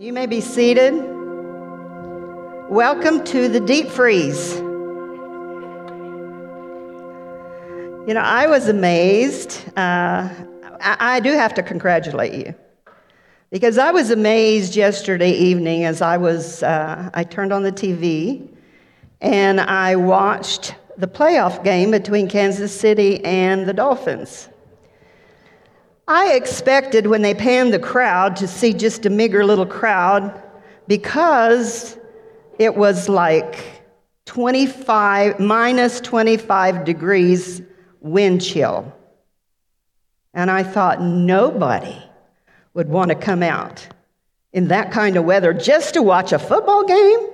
[0.00, 0.94] You may be seated.
[2.70, 4.54] Welcome to the deep freeze.
[8.06, 9.60] You know, I was amazed.
[9.76, 10.28] Uh,
[10.80, 12.54] I, I do have to congratulate you
[13.50, 16.62] because I was amazed yesterday evening as I was.
[16.62, 18.48] Uh, I turned on the TV
[19.20, 24.48] and I watched the playoff game between Kansas City and the Dolphins.
[26.10, 30.42] I expected when they panned the crowd to see just a meager little crowd
[30.86, 31.98] because
[32.58, 33.84] it was like
[34.24, 37.60] 25, minus 25 degrees
[38.00, 38.90] wind chill.
[40.32, 42.02] And I thought nobody
[42.72, 43.86] would want to come out
[44.54, 47.28] in that kind of weather just to watch a football game,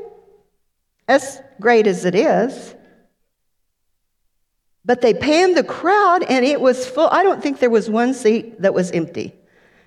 [1.06, 2.74] as great as it is.
[4.84, 7.08] But they panned the crowd and it was full.
[7.10, 9.34] I don't think there was one seat that was empty.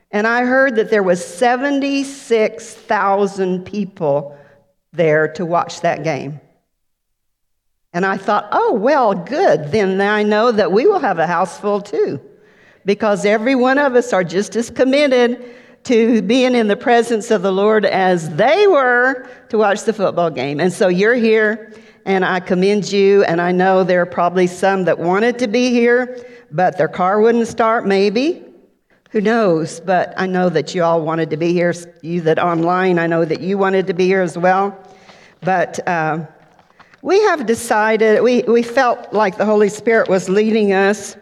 [0.10, 4.36] And I heard that there was 76,000 people
[4.94, 6.40] there to watch that game.
[7.94, 9.72] And I thought, oh, well, good.
[9.72, 12.20] Then I know that we will have a house full too.
[12.86, 15.44] Because every one of us are just as committed
[15.84, 20.30] to being in the presence of the Lord as they were to watch the football
[20.30, 20.60] game.
[20.60, 21.74] And so you're here
[22.08, 23.24] and I commend you.
[23.26, 27.20] And I know there are probably some that wanted to be here, but their car
[27.20, 28.46] wouldn't start, maybe.
[29.12, 29.82] Who knows?
[29.82, 31.74] But I know that you all wanted to be here.
[32.02, 34.76] You that online, I know that you wanted to be here as well.
[35.42, 36.26] But uh,
[37.02, 41.18] we have decided, we, we felt like the Holy Spirit was leading us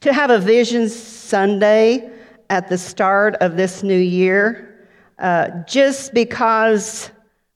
[0.00, 2.10] to have a Vision Sunday
[2.50, 7.10] at the start of this new year, uh, just because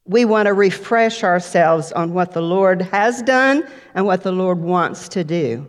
[0.07, 4.59] we want to refresh ourselves on what the Lord has done and what the Lord
[4.59, 5.69] wants to do.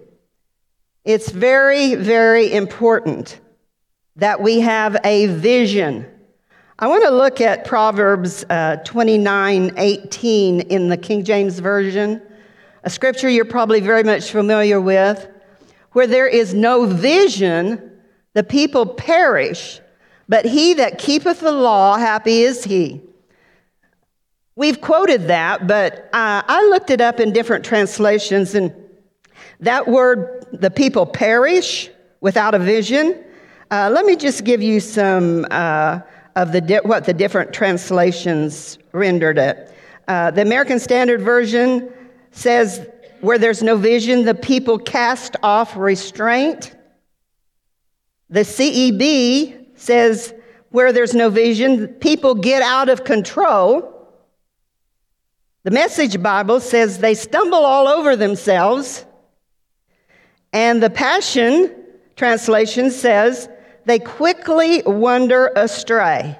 [1.05, 3.39] It's very, very important
[4.17, 6.05] that we have a vision.
[6.79, 12.21] I want to look at Proverbs uh, 29 18 in the King James Version,
[12.83, 15.29] a scripture you're probably very much familiar with.
[15.93, 18.01] Where there is no vision,
[18.33, 19.79] the people perish,
[20.27, 23.01] but he that keepeth the law, happy is he.
[24.57, 28.73] We've quoted that, but uh, I looked it up in different translations, and
[29.59, 31.89] that word, the people perish
[32.21, 33.21] without a vision.
[33.69, 35.99] Uh, let me just give you some uh,
[36.37, 39.73] of the di- what the different translations rendered it.
[40.07, 41.91] Uh, the American Standard Version
[42.31, 42.87] says,
[43.19, 46.73] "Where there's no vision, the people cast off restraint."
[48.29, 50.33] The CEB says,
[50.69, 53.94] "Where there's no vision, people get out of control."
[55.65, 59.03] The Message Bible says they stumble all over themselves.
[60.53, 61.75] And the Passion
[62.15, 63.49] translation says
[63.85, 66.37] they quickly wander astray.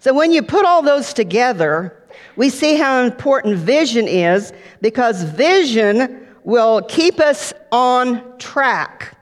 [0.00, 2.02] So when you put all those together,
[2.34, 9.16] we see how important vision is because vision will keep us on track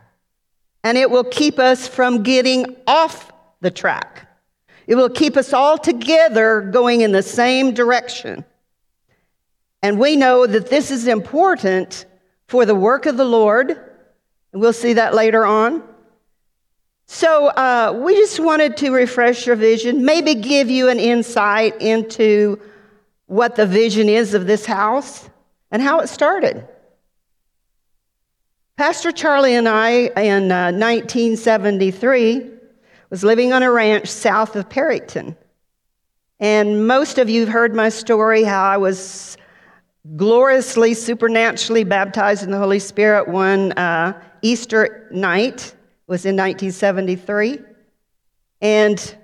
[0.84, 3.30] and it will keep us from getting off
[3.60, 4.26] the track.
[4.86, 8.46] It will keep us all together going in the same direction.
[9.82, 12.06] And we know that this is important
[12.46, 13.70] for the work of the Lord.
[13.70, 15.82] And we'll see that later on.
[17.06, 22.60] So uh, we just wanted to refresh your vision, maybe give you an insight into
[23.26, 25.28] what the vision is of this house
[25.70, 26.66] and how it started.
[28.76, 32.50] Pastor Charlie and I, in uh, 1973,
[33.10, 35.36] was living on a ranch south of Perryton.
[36.40, 39.36] And most of you have heard my story how I was
[40.16, 45.74] gloriously, supernaturally baptized in the Holy Spirit one uh, Easter night
[46.06, 47.58] was in 1973.
[48.60, 49.16] And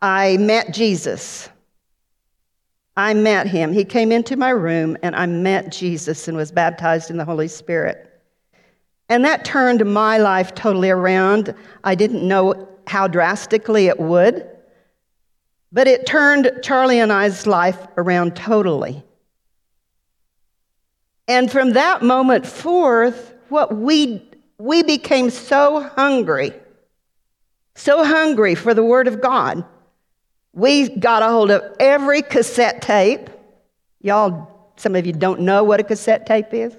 [0.00, 1.48] I met Jesus.
[2.96, 3.72] I met him.
[3.72, 7.48] He came into my room and I met Jesus and was baptized in the Holy
[7.48, 8.10] Spirit.
[9.08, 11.54] And that turned my life totally around.
[11.82, 14.48] I didn't know how drastically it would,
[15.72, 19.03] but it turned Charlie and I's life around totally.
[21.26, 24.22] And from that moment forth, what we,
[24.58, 26.52] we became so hungry,
[27.74, 29.64] so hungry for the Word of God.
[30.52, 33.28] We got a hold of every cassette tape.
[34.00, 36.74] Y'all, some of you don't know what a cassette tape is.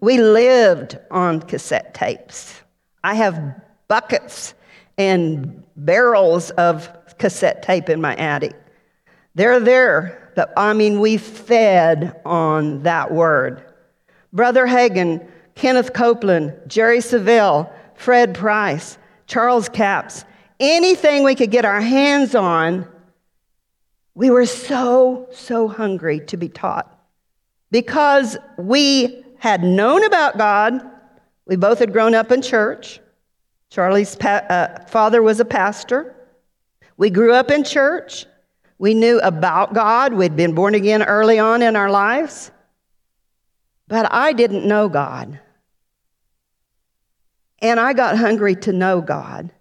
[0.00, 2.60] We lived on cassette tapes.
[3.04, 4.54] I have buckets
[4.96, 6.88] and barrels of
[7.18, 8.54] cassette tape in my attic.
[9.34, 13.62] They're there, but I mean, we fed on that word.
[14.32, 20.24] Brother Hagin, Kenneth Copeland, Jerry Savelle, Fred Price, Charles Capps,
[20.58, 22.86] anything we could get our hands on,
[24.14, 26.98] we were so, so hungry to be taught
[27.70, 30.82] because we had known about God.
[31.46, 33.00] We both had grown up in church.
[33.70, 36.14] Charlie's pa- uh, father was a pastor.
[36.96, 38.26] We grew up in church.
[38.78, 40.12] We knew about God.
[40.12, 42.50] We'd been born again early on in our lives.
[43.92, 45.38] But I didn't know God.
[47.58, 49.52] And I got hungry to know God.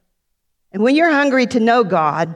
[0.71, 2.33] And when you're hungry to know God,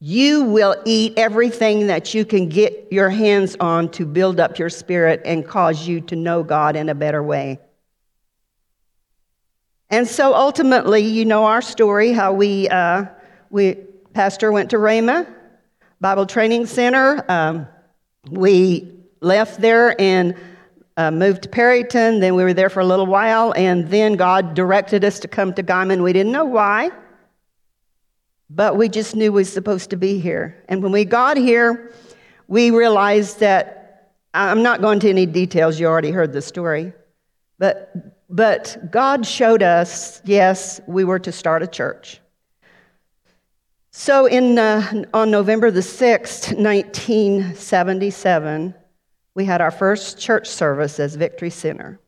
[0.00, 4.68] you will eat everything that you can get your hands on to build up your
[4.68, 7.58] spirit and cause you to know God in a better way.
[9.88, 13.06] And so ultimately, you know our story how we, uh,
[13.48, 13.76] we
[14.12, 15.26] Pastor went to Rhema
[16.02, 17.24] Bible Training Center.
[17.30, 17.66] Um,
[18.30, 18.92] we
[19.22, 20.36] left there and
[20.96, 22.20] uh, moved to Perryton.
[22.20, 25.52] Then we were there for a little while, and then God directed us to come
[25.54, 26.02] to Guymon.
[26.02, 26.90] We didn't know why,
[28.50, 30.62] but we just knew we were supposed to be here.
[30.68, 31.92] And when we got here,
[32.48, 35.78] we realized that I'm not going to any details.
[35.78, 36.92] You already heard the story,
[37.58, 42.20] but but God showed us, yes, we were to start a church.
[43.92, 48.74] So in, uh, on November the 6th, 1977,
[49.34, 51.98] we had our first church service as Victory Center.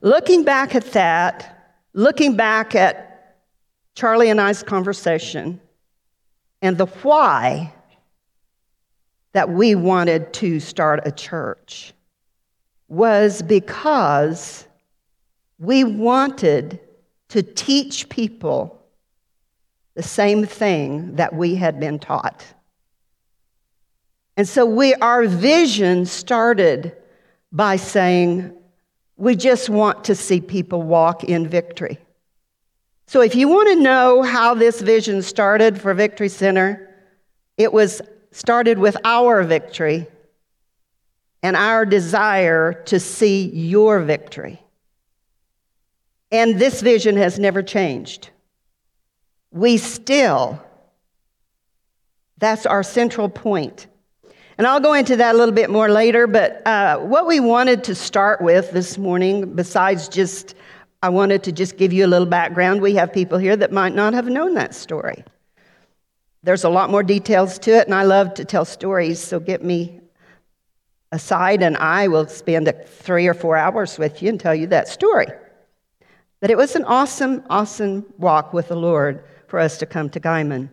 [0.00, 3.36] Looking back at that, looking back at
[3.94, 5.60] Charlie and I's conversation
[6.62, 7.72] and the why
[9.32, 11.92] that we wanted to start a church
[12.88, 14.66] was because
[15.58, 16.80] we wanted
[17.28, 18.82] to teach people
[19.94, 22.44] the same thing that we had been taught.
[24.36, 26.94] And so we, our vision started
[27.50, 28.52] by saying,
[29.16, 31.98] we just want to see people walk in victory.
[33.06, 36.92] So if you want to know how this vision started for Victory Center,
[37.56, 38.02] it was
[38.32, 40.06] started with our victory
[41.42, 44.60] and our desire to see your victory.
[46.30, 48.30] And this vision has never changed
[49.56, 50.62] we still,
[52.36, 53.86] that's our central point.
[54.58, 57.84] And I'll go into that a little bit more later, but uh, what we wanted
[57.84, 60.54] to start with this morning, besides just,
[61.02, 62.80] I wanted to just give you a little background.
[62.80, 65.22] We have people here that might not have known that story.
[66.42, 69.62] There's a lot more details to it, and I love to tell stories, so get
[69.62, 70.00] me
[71.12, 74.88] aside, and I will spend three or four hours with you and tell you that
[74.88, 75.26] story.
[76.40, 80.20] But it was an awesome, awesome walk with the Lord for us to come to
[80.20, 80.70] Guymon.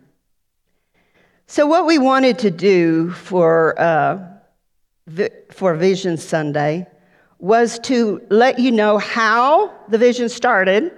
[1.46, 4.18] So, what we wanted to do for, uh,
[5.50, 6.86] for Vision Sunday
[7.38, 10.90] was to let you know how the vision started.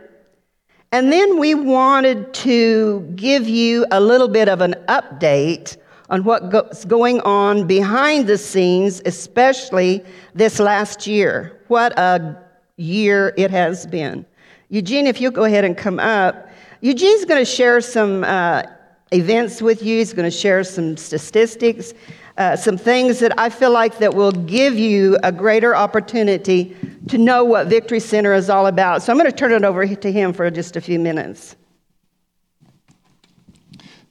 [0.93, 5.77] And then we wanted to give you a little bit of an update
[6.09, 10.05] on what's going on behind the scenes, especially
[10.35, 11.61] this last year.
[11.67, 12.41] What a
[12.77, 14.25] year it has been.
[14.69, 16.49] Eugene, if you'll go ahead and come up,
[16.81, 18.63] Eugene's going to share some uh,
[19.13, 19.99] events with you.
[19.99, 21.95] He's going to share some statistics,
[22.37, 26.77] uh, some things that I feel like that will give you a greater opportunity
[27.09, 29.03] to know what Victory Center is all about.
[29.03, 31.57] So I'm going to turn it over to him for just a few minutes.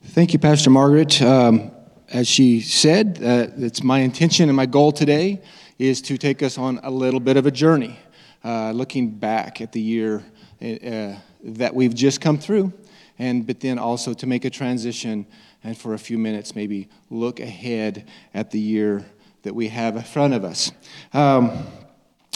[0.02, 1.20] Thank you, Pastor Margaret.
[1.20, 1.72] Um,
[2.10, 5.42] as she said, uh, it's my intention and my goal today
[5.78, 7.98] is to take us on a little bit of a journey,
[8.44, 10.24] uh, looking back at the year
[10.62, 12.72] uh, that we've just come through,
[13.18, 15.26] and but then also to make a transition
[15.64, 19.04] and for a few minutes maybe look ahead at the year
[19.42, 20.72] that we have in front of us.
[21.12, 21.66] Um,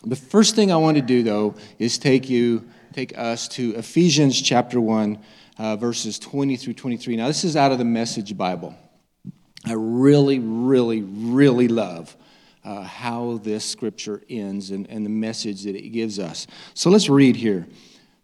[0.05, 4.41] the first thing I want to do though is take you, take us to Ephesians
[4.41, 5.19] chapter one,
[5.59, 7.17] uh, verses 20 through 23.
[7.17, 8.75] Now this is out of the Message Bible.
[9.67, 12.17] I really, really, really love.
[12.63, 16.47] Uh, how this scripture ends and, and the message that it gives us.
[16.75, 17.67] So let's read here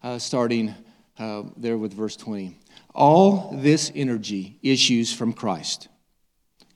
[0.02, 0.74] uh, starting
[1.18, 2.56] uh, there with verse 20.
[2.94, 5.88] All this energy issues from Christ.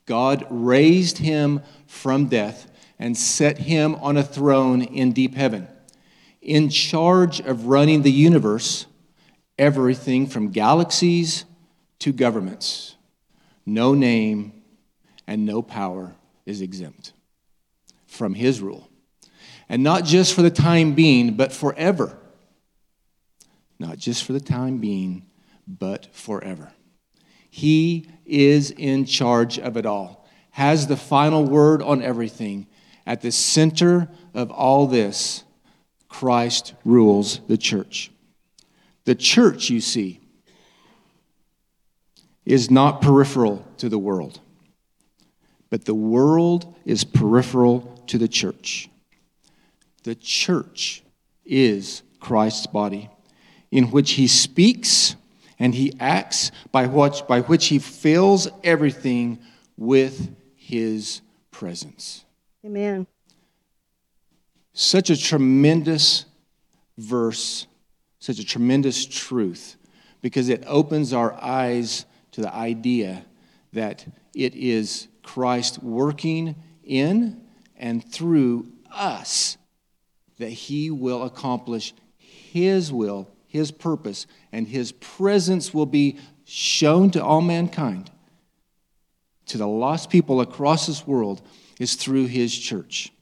[0.07, 5.69] God raised him from death and set him on a throne in deep heaven,
[6.43, 8.87] in charge of running the universe,
[9.59, 11.45] everything from galaxies
[12.01, 12.97] to governments.
[13.65, 14.53] No name
[15.27, 17.13] and no power is exempt
[18.07, 18.89] from his rule.
[19.69, 22.20] And not just for the time being, but forever
[23.81, 25.25] not just for the time being,
[25.67, 26.71] but forever.
[27.49, 32.69] He is in charge of it all, has the final word on everything.
[33.07, 35.43] At the center of all this,
[36.09, 38.13] Christ rules the church.
[39.05, 40.21] The church, you see,
[42.45, 44.41] is not peripheral to the world,
[45.71, 48.91] but the world is peripheral to the church.
[50.03, 51.03] The church
[51.45, 53.09] is Christ's body,
[53.71, 55.17] in which he speaks
[55.59, 59.39] and he acts, by which, by which he fills everything
[59.77, 62.25] with his presence.
[62.65, 63.07] Amen.
[64.73, 66.25] Such a tremendous
[66.97, 67.67] verse,
[68.19, 69.77] such a tremendous truth,
[70.23, 73.25] because it opens our eyes to the idea
[73.73, 77.43] that it is Christ working in
[77.77, 79.57] and through us
[80.39, 87.23] that he will accomplish his will, his purpose, and his presence will be shown to
[87.23, 88.09] all mankind,
[89.47, 91.43] to the lost people across this world,
[91.81, 93.13] is through his church.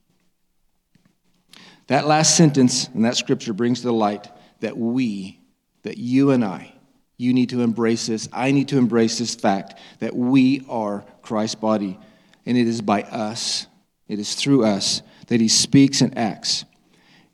[1.87, 4.29] That last sentence in that scripture brings to light
[4.61, 5.41] that we,
[5.83, 6.75] that you and I,
[7.17, 8.29] you need to embrace this.
[8.31, 11.99] I need to embrace this fact that we are Christ's body.
[12.45, 13.67] And it is by us,
[14.07, 16.67] it is through us that he speaks and acts.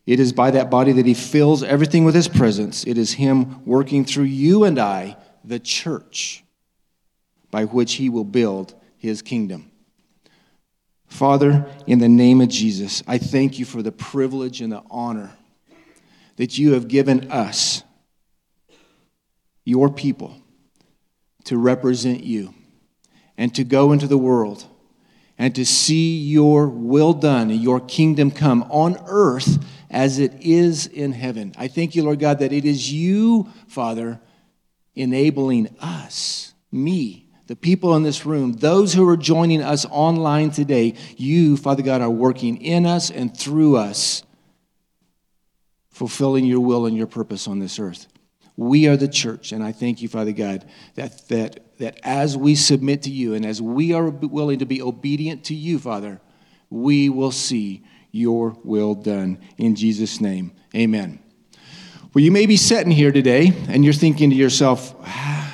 [0.06, 2.84] It is by that body that he fills everything with his presence.
[2.86, 6.44] It is him working through you and I, the church,
[7.50, 9.70] by which he will build his kingdom.
[11.06, 15.32] Father, in the name of Jesus, I thank you for the privilege and the honor
[16.36, 17.82] that you have given us,
[19.64, 20.36] your people,
[21.44, 22.52] to represent you
[23.38, 24.66] and to go into the world
[25.38, 29.58] and to see your will done and your kingdom come on earth
[29.94, 31.54] as it is in heaven.
[31.56, 34.20] I thank you, Lord God, that it is you, Father,
[34.96, 40.94] enabling us, me, the people in this room, those who are joining us online today,
[41.16, 44.24] you, Father God, are working in us and through us,
[45.90, 48.08] fulfilling your will and your purpose on this earth.
[48.56, 52.56] We are the church, and I thank you, Father God, that, that, that as we
[52.56, 56.20] submit to you and as we are willing to be obedient to you, Father,
[56.68, 59.38] we will see your will done.
[59.58, 61.18] In Jesus' name, amen.
[62.14, 65.52] Well, you may be sitting here today and you're thinking to yourself, ah,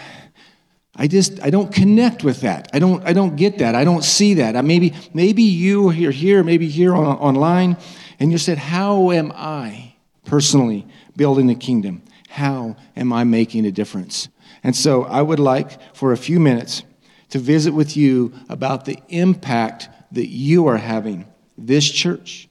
[0.94, 2.68] I just I don't connect with that.
[2.74, 3.74] I don't I don't get that.
[3.74, 4.54] I don't see that.
[4.56, 7.78] I maybe maybe you you're here, maybe here on, online,
[8.18, 9.94] and you said, "How am I
[10.26, 10.86] personally
[11.16, 12.02] building the kingdom?
[12.28, 14.28] How am I making a difference?"
[14.62, 16.82] And so I would like for a few minutes
[17.30, 21.24] to visit with you about the impact that you are having,
[21.56, 22.49] this church,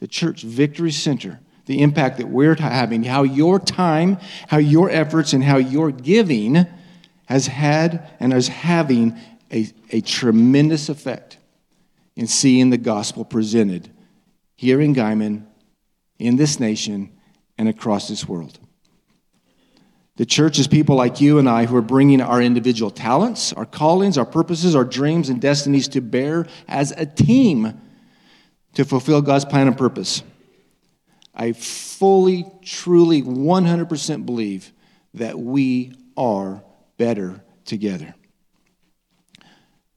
[0.00, 5.32] the church Victory Center, the impact that we're having, how your time, how your efforts,
[5.32, 6.66] and how your giving
[7.26, 9.18] has had and is having
[9.52, 11.38] a, a tremendous effect
[12.14, 13.90] in seeing the gospel presented
[14.54, 15.44] here in Guymon,
[16.18, 17.12] in this nation,
[17.58, 18.58] and across this world.
[20.16, 23.66] The church is people like you and I who are bringing our individual talents, our
[23.66, 27.78] callings, our purposes, our dreams, and destinies to bear as a team
[28.76, 30.22] to fulfill God's plan and purpose.
[31.34, 34.70] I fully, truly, 100% believe
[35.14, 36.62] that we are
[36.98, 38.14] better together.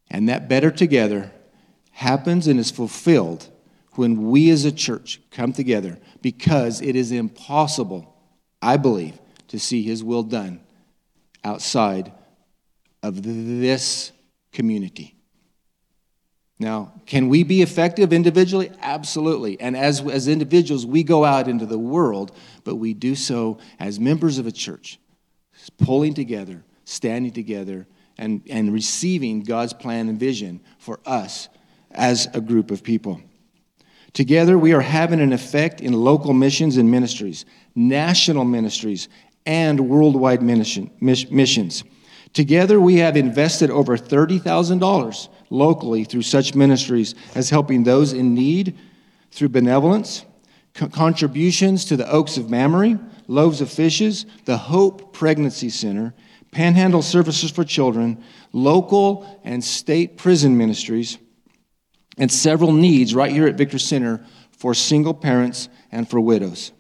[0.10, 1.30] And that better together
[1.92, 3.50] happens and is fulfilled
[3.96, 8.16] when we as a church come together because it is impossible,
[8.62, 9.20] I believe,
[9.50, 10.62] to see His will done
[11.44, 12.14] outside
[13.04, 14.14] of this
[14.54, 15.19] community.
[16.60, 18.72] Now, can we be effective individually?
[18.82, 19.60] Absolutely.
[19.62, 22.36] And as, as individuals, we go out into the world,
[22.66, 25.00] but we do so as members of a church,
[25.78, 27.88] pulling together standing together
[28.18, 31.48] and, and receiving God's plan and vision for us
[31.92, 33.22] as a group of people.
[34.14, 39.08] Together, we are having an effect in local missions and ministries, national ministries,
[39.46, 41.84] and worldwide mission, missions.
[42.34, 48.78] Together, we have invested over $30,000 locally through such ministries as helping those in need
[49.32, 50.26] through benevolence,
[50.74, 56.14] co- contributions to the Oaks of Mamre, Loaves of Fishes, the Hope Pregnancy Center,
[56.52, 61.18] Panhandle Services for Children, local and state prison ministries,
[62.18, 66.72] and several needs right here at Victory Center for single parents and for widows.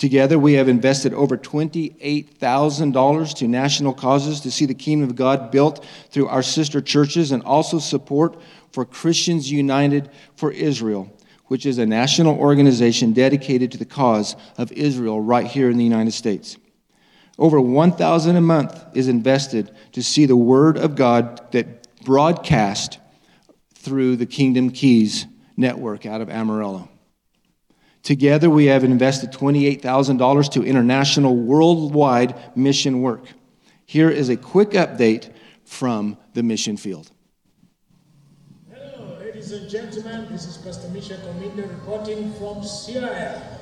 [0.00, 5.50] Together, we have invested over $28,000 to national causes to see the kingdom of God
[5.50, 8.40] built through our sister churches and also support
[8.72, 11.14] for Christians United for Israel,
[11.48, 15.84] which is a national organization dedicated to the cause of Israel right here in the
[15.84, 16.56] United States.
[17.38, 22.98] Over 1000 a month is invested to see the word of God that broadcast
[23.74, 25.26] through the Kingdom Keys
[25.58, 26.88] network out of Amarillo.
[28.02, 33.24] Together, we have invested $28,000 to international worldwide mission work.
[33.84, 35.32] Here is a quick update
[35.64, 37.10] from the mission field.
[38.72, 40.26] Hello, ladies and gentlemen.
[40.30, 43.58] This is Pastor Misha Kominda reporting from Syria.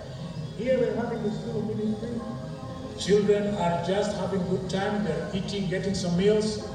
[0.56, 2.20] Here we're having the school ministry.
[2.98, 5.04] Children are just having good time.
[5.04, 6.68] They're eating, getting some meals.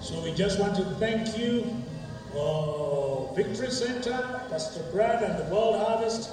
[0.00, 1.66] So we just want to thank you,
[2.36, 6.30] uh, Victory Center, Pastor Brad, and the World Harvest.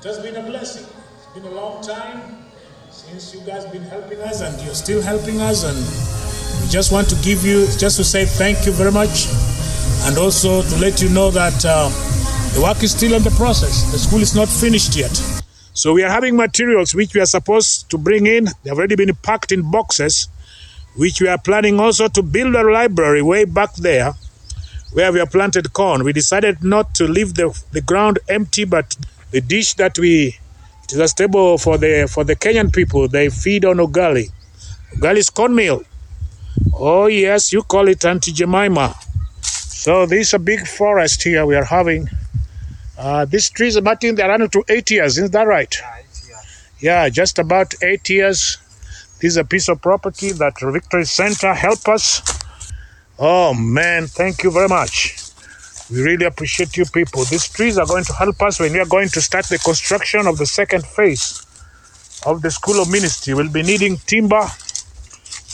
[0.00, 0.86] It has been a blessing.
[1.18, 2.46] It's been a long time
[2.90, 5.62] since you guys been helping us, and you're still helping us.
[5.62, 5.76] And
[6.62, 9.28] we just want to give you, just to say thank you very much,
[10.06, 11.90] and also to let you know that uh,
[12.54, 13.92] the work is still in the process.
[13.92, 15.14] The school is not finished yet.
[15.74, 18.46] So we are having materials which we are supposed to bring in.
[18.62, 20.28] They've already been packed in boxes,
[20.96, 24.14] which we are planning also to build a library way back there
[24.94, 26.04] where we have planted corn.
[26.04, 28.96] We decided not to leave the, the ground empty, but
[29.30, 30.36] the dish that we
[30.84, 33.06] it is a stable for the for the Kenyan people.
[33.06, 34.32] They feed on ugali.
[34.96, 35.84] Ugali is cornmeal.
[36.74, 38.96] Oh yes, you call it Auntie Jemima.
[39.40, 42.08] So this is a big forest here we are having.
[42.98, 45.16] Uh, these trees, Martin, they're running to eight years.
[45.16, 45.74] Isn't that right?
[46.80, 48.58] Yeah, just about eight years.
[49.20, 52.20] This is a piece of property that Victory Center help us.
[53.16, 55.19] Oh man, thank you very much.
[55.90, 57.24] We really appreciate you people.
[57.24, 60.26] These trees are going to help us when we are going to start the construction
[60.26, 61.44] of the second phase
[62.26, 63.34] of the School of Ministry.
[63.34, 64.46] We'll be needing timber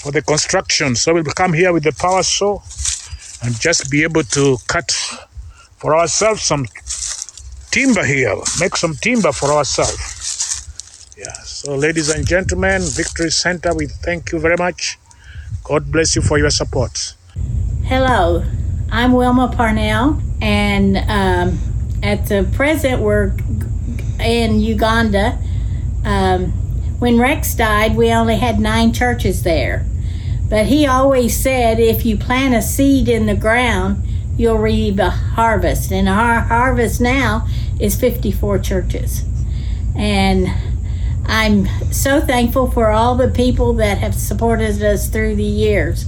[0.02, 0.94] for the construction.
[0.94, 2.60] So we'll come here with the power saw
[3.42, 4.90] and just be able to cut
[5.78, 6.66] for ourselves some
[7.70, 11.14] timber here, make some timber for ourselves.
[11.16, 14.98] Yeah, so ladies and gentlemen, Victory Center, we thank you very much.
[15.64, 17.14] God bless you for your support.
[17.84, 18.44] Hello,
[18.90, 21.58] I'm Wilma Parnell, and um,
[22.02, 23.34] at the present we're
[24.20, 25.38] in Uganda.
[26.04, 26.52] Um,
[27.00, 29.84] when Rex died, we only had nine churches there.
[30.48, 35.10] But he always said if you plant a seed in the ground, you'll reap a
[35.10, 35.90] harvest.
[35.90, 37.48] And our harvest now
[37.80, 39.24] is 54 churches.
[39.96, 40.46] And
[41.26, 46.06] I'm so thankful for all the people that have supported us through the years.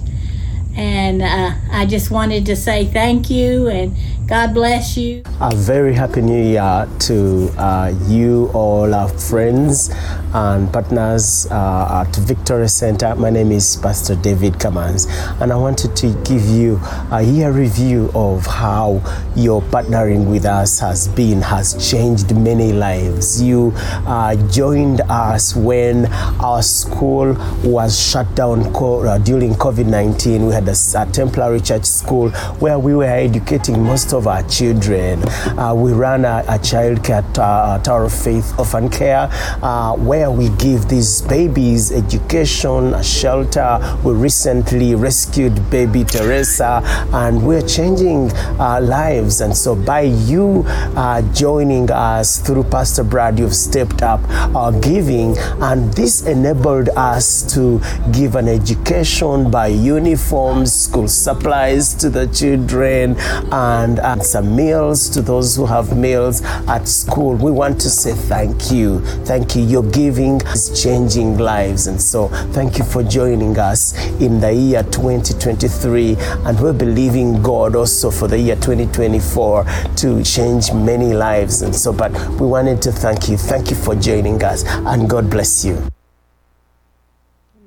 [0.79, 3.97] And uh, I just wanted to say thank you and
[4.29, 5.23] God bless you.
[5.41, 9.89] A very happy new year to uh, you, all our friends
[10.35, 13.15] and partners uh, at Victory Center.
[13.15, 15.07] My name is Pastor David Kamans,
[15.41, 16.79] and I wanted to give you
[17.11, 19.01] a year review of how
[19.35, 23.41] your partnering with us has been, has changed many lives.
[23.41, 26.05] You uh, joined us when
[26.43, 30.49] our school was shut down co- uh, during COVID 19.
[30.49, 32.29] We had a, a temporary church school
[32.61, 35.23] where we were educating most of our children.
[35.59, 39.29] Uh, we run a, a child care uh, Tower of Faith Orphan Care
[39.63, 43.79] uh, where we give these babies education, a shelter.
[44.05, 49.41] We recently rescued baby Teresa and we're changing uh, lives.
[49.41, 54.21] And so by you uh, joining us through Pastor Brad, you've stepped up
[54.55, 57.81] our giving and this enabled us to
[58.13, 63.17] give an education by uniforms, school supplies to the children
[63.53, 67.35] and, and some meals to those who have meals at school.
[67.35, 69.01] We want to say thank you.
[69.25, 69.63] Thank you.
[69.63, 71.87] Your giving is changing lives.
[71.87, 76.17] And so thank you for joining us in the year 2023.
[76.19, 79.65] And we're believing God also for the year 2024
[79.97, 81.63] to change many lives.
[81.63, 83.37] And so, but we wanted to thank you.
[83.37, 84.65] Thank you for joining us.
[84.67, 85.83] And God bless you.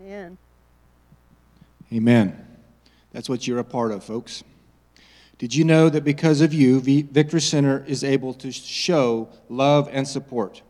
[0.01, 0.37] Amen.
[1.93, 2.47] Amen.
[3.11, 4.43] That's what you're a part of, folks.
[5.41, 10.07] Did you know that because of you, Victory Center is able to show love and
[10.07, 10.61] support?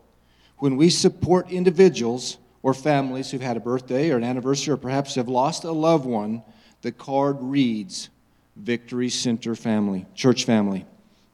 [0.60, 5.16] When we support individuals or families who've had a birthday or an anniversary or perhaps
[5.16, 6.42] have lost a loved one,
[6.80, 8.08] the card reads
[8.56, 10.86] Victory Center Family, Church Family.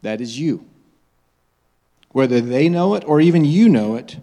[0.03, 0.67] That is you.
[2.11, 4.17] Whether they know it or even you know it,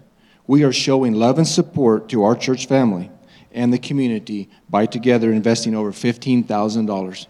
[0.46, 3.10] we are showing love and support to our church family
[3.50, 7.26] and the community by together investing over $15,000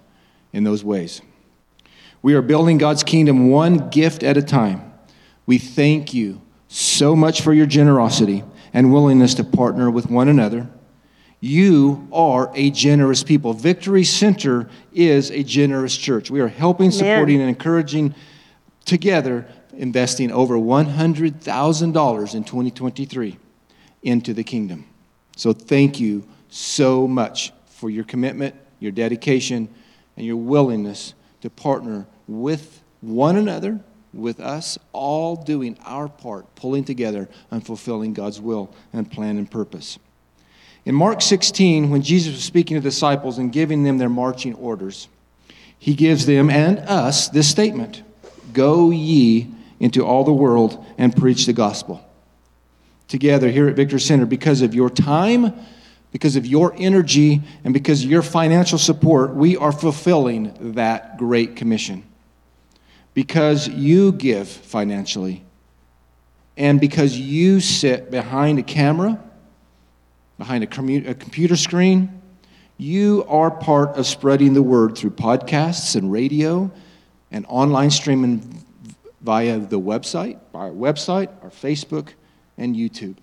[0.52, 1.22] in those ways.
[2.26, 4.92] We are building God's kingdom one gift at a time.
[5.46, 10.66] We thank you so much for your generosity and willingness to partner with one another.
[11.38, 13.52] You are a generous people.
[13.52, 16.28] Victory Center is a generous church.
[16.28, 18.12] We are helping, supporting, and encouraging
[18.84, 23.38] together, investing over $100,000 in 2023
[24.02, 24.84] into the kingdom.
[25.36, 29.72] So thank you so much for your commitment, your dedication,
[30.16, 33.80] and your willingness to partner with one another,
[34.12, 39.50] with us, all doing our part, pulling together and fulfilling God's will and plan and
[39.50, 39.98] purpose.
[40.84, 44.54] In Mark 16, when Jesus was speaking to the disciples and giving them their marching
[44.54, 45.08] orders,
[45.78, 48.02] he gives them and us this statement
[48.52, 49.48] Go ye
[49.80, 52.02] into all the world and preach the gospel.
[53.08, 55.52] Together here at Victory Center, because of your time,
[56.12, 61.56] because of your energy, and because of your financial support, we are fulfilling that great
[61.56, 62.02] commission.
[63.16, 65.42] Because you give financially,
[66.54, 69.18] and because you sit behind a camera,
[70.36, 72.20] behind a, commu- a computer screen,
[72.76, 76.70] you are part of spreading the word through podcasts and radio
[77.30, 78.62] and online streaming
[79.22, 82.10] via the website, our website, our Facebook,
[82.58, 83.16] and YouTube.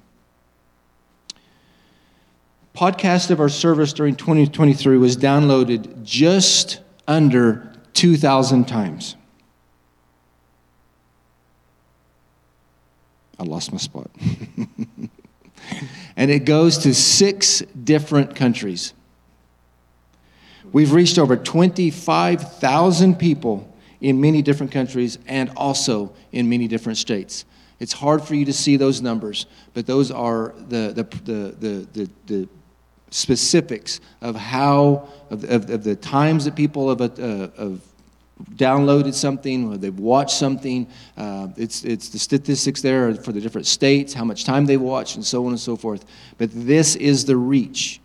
[2.75, 9.17] Podcast of our service during 2023 was downloaded just under 2,000 times.
[13.39, 14.10] I lost my spot.
[16.15, 18.93] and it goes to six different countries.
[20.72, 27.46] We've reached over 25,000 people in many different countries and also in many different states.
[27.80, 31.88] It's hard for you to see those numbers, but those are the, the, the, the,
[31.93, 32.50] the, the
[33.10, 37.82] specifics of how, of, of, of, the times that people have, uh, have
[38.56, 40.88] downloaded something or they've watched something.
[41.17, 45.15] Uh, it's, it's the statistics there for the different states, how much time they've watched,
[45.15, 46.06] and so on and so forth.
[46.38, 48.02] But this is the reach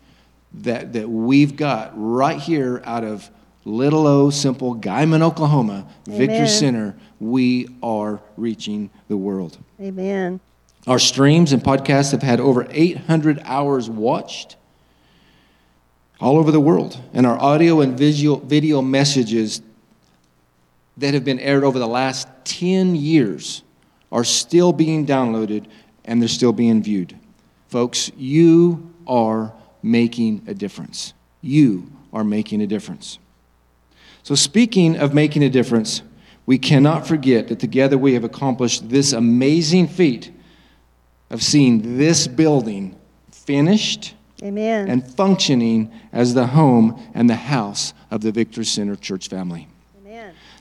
[0.53, 3.29] that, that we've got right here out of
[3.65, 6.19] little o simple Guymon, Oklahoma, Amen.
[6.19, 6.95] Victory Center.
[7.19, 9.57] We are reaching the world.
[9.81, 10.39] Amen.
[10.87, 14.55] Our streams and podcasts have had over 800 hours watched
[16.21, 16.99] all over the world.
[17.13, 19.61] And our audio and visual, video messages
[20.99, 23.63] that have been aired over the last 10 years
[24.11, 25.65] are still being downloaded
[26.05, 27.17] and they're still being viewed.
[27.67, 31.13] Folks, you are making a difference.
[31.41, 33.19] You are making a difference.
[34.23, 36.01] So, speaking of making a difference,
[36.45, 40.31] we cannot forget that together we have accomplished this amazing feat
[41.29, 42.99] of seeing this building
[43.31, 44.89] finished Amen.
[44.89, 49.67] and functioning as the home and the house of the Victory Center church family.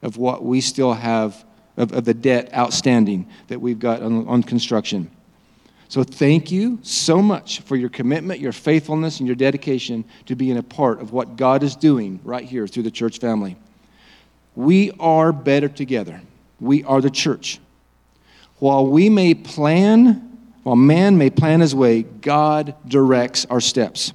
[0.01, 1.45] of what we still have
[1.77, 5.09] of, of the debt outstanding that we've got on, on construction.
[5.89, 10.57] So thank you so much for your commitment, your faithfulness, and your dedication to being
[10.57, 13.55] a part of what God is doing right here through the church family.
[14.55, 16.19] We are better together.
[16.59, 17.59] We are the church.
[18.59, 24.13] While we may plan, while man may plan his way, God directs our steps.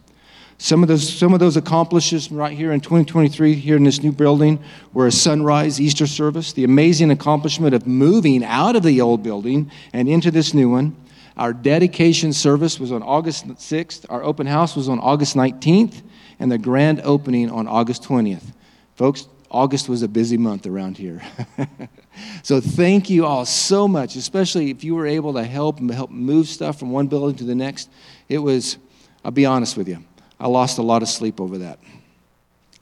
[0.62, 4.12] Some of those, some of those accomplishments right here in 2023, here in this new
[4.12, 9.24] building, were a sunrise Easter service, the amazing accomplishment of moving out of the old
[9.24, 10.94] building and into this new one.
[11.36, 16.00] Our dedication service was on August 6th, our open house was on August 19th,
[16.38, 18.52] and the grand opening on August 20th.
[18.94, 21.22] Folks, August was a busy month around here.
[22.44, 26.46] so thank you all so much, especially if you were able to help help move
[26.46, 27.90] stuff from one building to the next.
[28.28, 28.78] It was,
[29.24, 30.04] I'll be honest with you,
[30.42, 31.78] I lost a lot of sleep over that.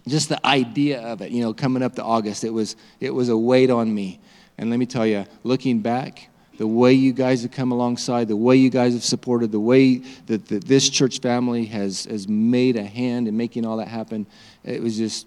[0.08, 3.28] Just the idea of it, you know, coming up to August, it was, it was
[3.28, 4.18] a weight on me.
[4.56, 8.36] And let me tell you, looking back, the way you guys have come alongside, the
[8.36, 12.76] way you guys have supported, the way that, that this church family has, has made
[12.76, 14.26] a hand in making all that happen,
[14.64, 15.26] it was just,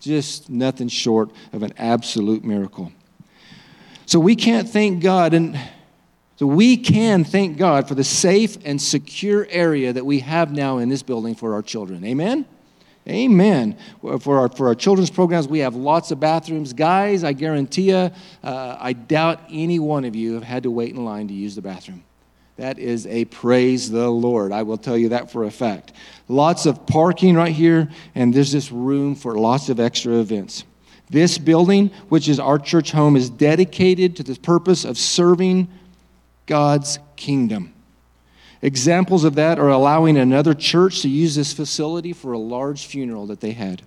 [0.00, 2.92] just nothing short of an absolute miracle.
[4.06, 5.60] So we can't thank God and
[6.36, 10.78] so we can thank God for the safe and secure area that we have now
[10.78, 12.04] in this building for our children.
[12.04, 12.44] Amen?
[13.06, 13.76] Amen.
[14.20, 16.72] For our, for our children's programs, we have lots of bathrooms.
[16.72, 18.10] Guys, I guarantee you,
[18.42, 21.54] uh, I doubt any one of you have had to wait in line to use
[21.54, 22.02] the bathroom.
[22.56, 24.52] That is a praise the Lord.
[24.52, 25.92] I will tell you that for a fact.
[26.28, 30.64] Lots of parking right here, and there's this room for lots of extra events.
[31.10, 35.68] This building, which is our church home, is dedicated to the purpose of serving
[36.46, 37.72] God's kingdom.
[38.62, 43.26] Examples of that are allowing another church to use this facility for a large funeral
[43.26, 43.82] that they had.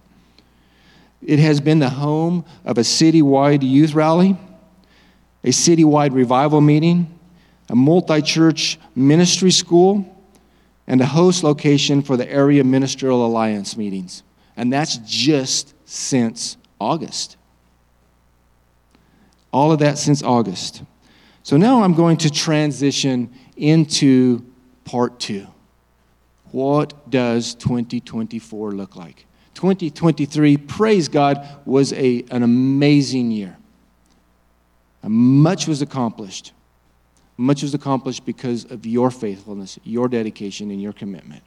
[1.25, 4.37] It has been the home of a citywide youth rally,
[5.43, 7.19] a citywide revival meeting,
[7.69, 10.05] a multi church ministry school,
[10.85, 14.23] and a host location for the Area Ministerial Alliance meetings.
[14.55, 17.35] And that's just since August.
[19.51, 20.83] All of that since August.
[21.47, 24.43] So now I'm going to transition into
[24.83, 25.47] part two.
[26.51, 29.25] What does 2024 look like?
[29.53, 33.55] 2023, praise God, was a, an amazing year.
[35.01, 36.51] And much was accomplished.
[37.37, 41.43] Much was accomplished because of your faithfulness, your dedication, and your commitment.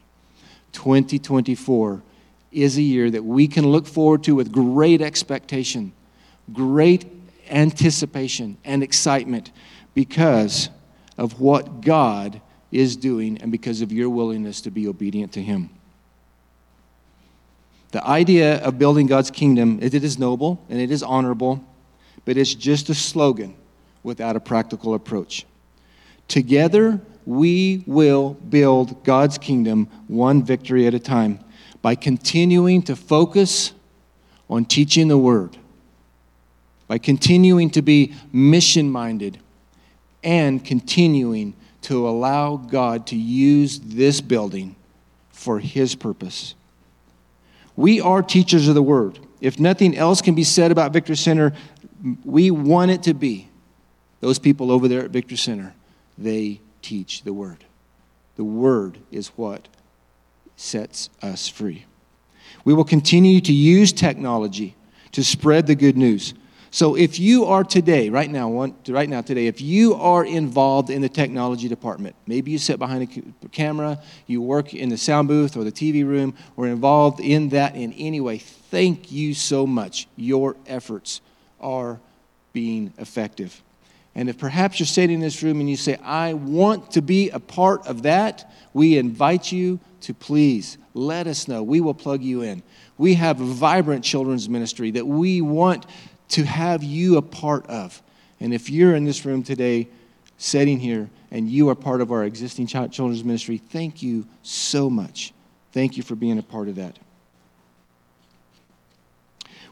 [0.73, 2.03] 2024
[2.53, 5.93] is a year that we can look forward to with great expectation,
[6.55, 7.05] great
[7.51, 9.51] anticipation, and excitement
[9.95, 10.69] because
[11.19, 12.41] of what God
[12.73, 15.71] is doing and because of your willingness to be obedient to Him.
[17.93, 21.65] The idea of building God's kingdom, it is noble and it is honorable,
[22.25, 23.57] but it's just a slogan
[24.03, 25.45] without a practical approach.
[26.29, 31.41] Together, we will build God's kingdom one victory at a time
[31.83, 33.73] by continuing to focus
[34.49, 35.57] on teaching the Word,
[36.87, 39.39] by continuing to be mission minded,
[40.23, 44.77] and continuing to allow God to use this building
[45.31, 46.55] for His purpose.
[47.77, 49.19] We are teachers of the Word.
[49.41, 51.53] If nothing else can be said about Victory Center,
[52.25, 53.49] we want it to be
[54.21, 55.75] those people over there at Victory Center.
[56.19, 57.65] They teach the Word.
[58.37, 59.69] The Word is what
[60.57, 61.87] sets us free.
[62.65, 64.77] We will continue to use technology
[65.13, 66.35] to spread the good news.
[66.73, 71.03] So if you are today, right now, right now today, if you are involved in
[71.03, 75.57] the technology department, maybe you sit behind a camera, you work in the sound booth
[75.57, 80.07] or the TV room, or involved in that in any way, thank you so much.
[80.15, 81.21] Your efforts
[81.61, 81.99] are
[82.53, 83.63] being effective.
[84.15, 87.31] And if perhaps you're sitting in this room and you say, I want to be
[87.31, 91.63] a part of that, we invite you to please let us know.
[91.63, 92.63] We will plug you in.
[92.99, 95.87] We have a vibrant children's ministry that we want
[96.31, 98.03] to have you a part of.
[98.41, 99.89] And if you're in this room today,
[100.39, 105.33] sitting here, and you are part of our existing children's ministry, thank you so much.
[105.73, 106.99] Thank you for being a part of that.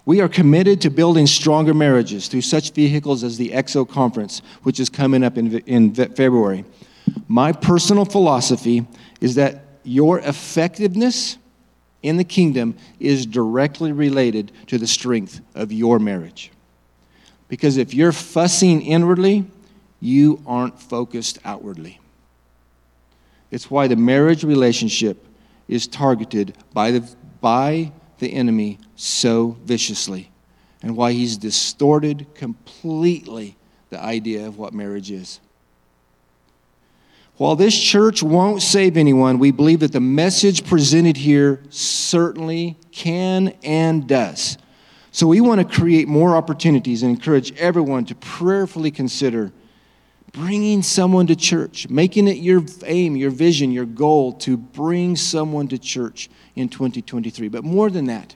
[0.05, 4.81] We are committed to building stronger marriages through such vehicles as the EXO conference, which
[4.81, 6.65] is coming up in, in February.
[7.27, 8.87] My personal philosophy
[9.21, 11.37] is that your effectiveness
[12.03, 16.51] in the kingdom is directly related to the strength of your marriage.
[17.49, 19.45] Because if you're fussing inwardly,
[20.01, 22.01] you aren't focused outwardly.
[23.51, 25.27] It's why the marriage relationship
[25.67, 27.09] is targeted by the,
[27.41, 30.31] by the enemy so viciously,
[30.83, 33.57] and why he's distorted completely
[33.91, 35.41] the idea of what marriage is.
[37.39, 43.55] While this church won't save anyone, we believe that the message presented here certainly can
[43.63, 44.59] and does.
[45.13, 49.53] So we want to create more opportunities and encourage everyone to prayerfully consider
[50.33, 55.69] bringing someone to church, making it your aim, your vision, your goal to bring someone
[55.69, 57.49] to church in 2023.
[57.49, 58.35] But more than that,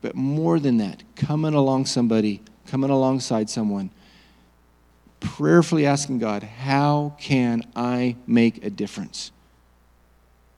[0.00, 3.90] but more than that, coming along somebody, coming alongside someone
[5.22, 9.30] prayerfully asking God, how can I make a difference?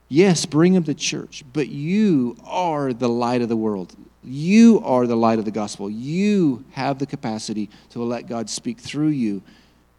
[0.09, 3.94] Yes, bring them to church, but you are the light of the world.
[4.22, 5.90] You are the light of the gospel.
[5.90, 9.42] You have the capacity to let God speak through you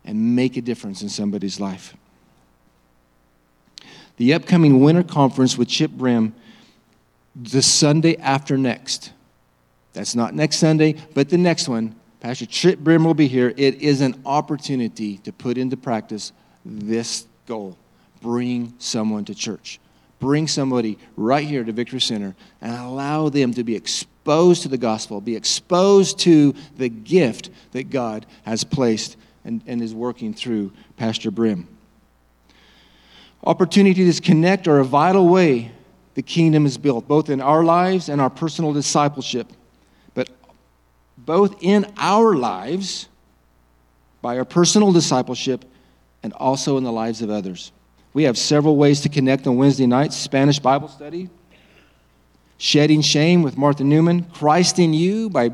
[0.03, 1.95] and make a difference in somebody's life.
[4.17, 6.33] The upcoming winter conference with Chip Brim,
[7.35, 9.11] the Sunday after next.
[9.93, 11.95] That's not next Sunday, but the next one,
[12.25, 13.53] Pastor Chip Brim will be here.
[13.55, 16.33] It is an opportunity to put into practice
[16.65, 17.77] this goal
[18.19, 19.79] bring someone to church.
[20.19, 24.77] Bring somebody right here to Victory Center and allow them to be exposed to the
[24.79, 30.73] gospel, be exposed to the gift that God has placed and, and is working through
[30.97, 31.67] Pastor Brim.
[33.43, 35.71] Opportunities to connect are a vital way
[36.15, 39.53] the kingdom is built, both in our lives and our personal discipleship
[41.25, 43.07] both in our lives,
[44.21, 45.65] by our personal discipleship,
[46.23, 47.71] and also in the lives of others.
[48.13, 51.29] We have several ways to connect on Wednesday nights Spanish Bible study,
[52.57, 55.51] Shedding Shame with Martha Newman, Christ in You by,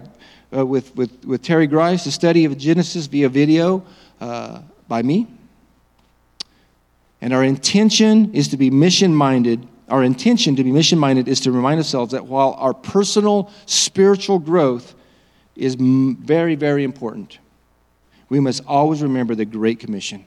[0.55, 3.83] uh, with, with, with Terry Grice, the study of Genesis via video
[4.19, 5.27] uh, by me.
[7.21, 9.67] And our intention is to be mission minded.
[9.89, 14.39] Our intention to be mission minded is to remind ourselves that while our personal spiritual
[14.39, 14.95] growth
[15.55, 17.39] is very, very important.
[18.29, 20.25] We must always remember the Great Commission.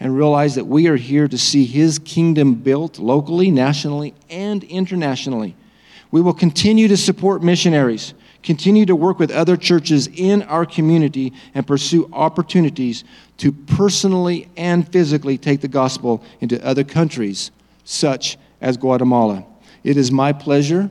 [0.00, 5.54] and realize that we are here to see His kingdom built locally, nationally, and internationally.
[6.10, 11.34] We will continue to support missionaries, continue to work with other churches in our community,
[11.54, 13.04] and pursue opportunities
[13.36, 17.50] to personally and physically take the gospel into other countries,
[17.84, 19.44] such as Guatemala.
[19.84, 20.90] It is my pleasure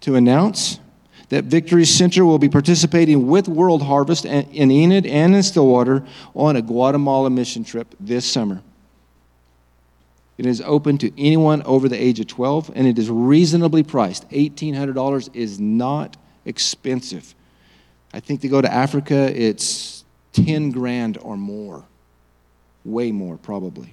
[0.00, 0.80] to announce
[1.28, 6.56] that Victory Center will be participating with World Harvest in Enid and in Stillwater on
[6.56, 8.62] a Guatemala mission trip this summer.
[10.38, 14.30] It is open to anyone over the age of 12 and it is reasonably priced.
[14.30, 17.34] $1,800 is not expensive.
[18.14, 21.84] I think to go to Africa, it's 10 grand or more.
[22.84, 23.92] Way more, probably.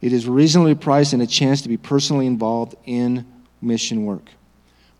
[0.00, 3.26] It is reasonably priced and a chance to be personally involved in
[3.60, 4.30] mission work.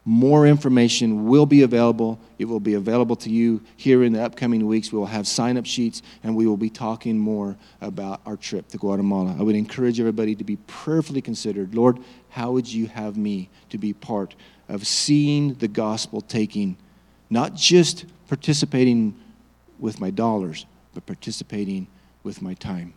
[0.08, 2.20] More information will be available.
[2.38, 4.92] It will be available to you here in the upcoming weeks.
[4.92, 8.68] We will have sign up sheets and we will be talking more about our trip
[8.68, 9.34] to Guatemala.
[9.36, 13.78] I would encourage everybody to be prayerfully considered Lord, how would you have me to
[13.78, 14.36] be part
[14.68, 16.76] of seeing the gospel taking,
[17.28, 19.12] not just participating
[19.80, 21.88] with my dollars, but participating
[22.22, 22.94] with my time?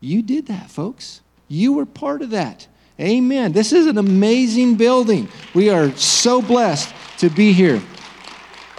[0.00, 1.22] You did that, folks.
[1.48, 2.66] You were part of that.
[3.00, 3.52] Amen.
[3.52, 5.28] This is an amazing building.
[5.52, 7.82] We are so blessed to be here.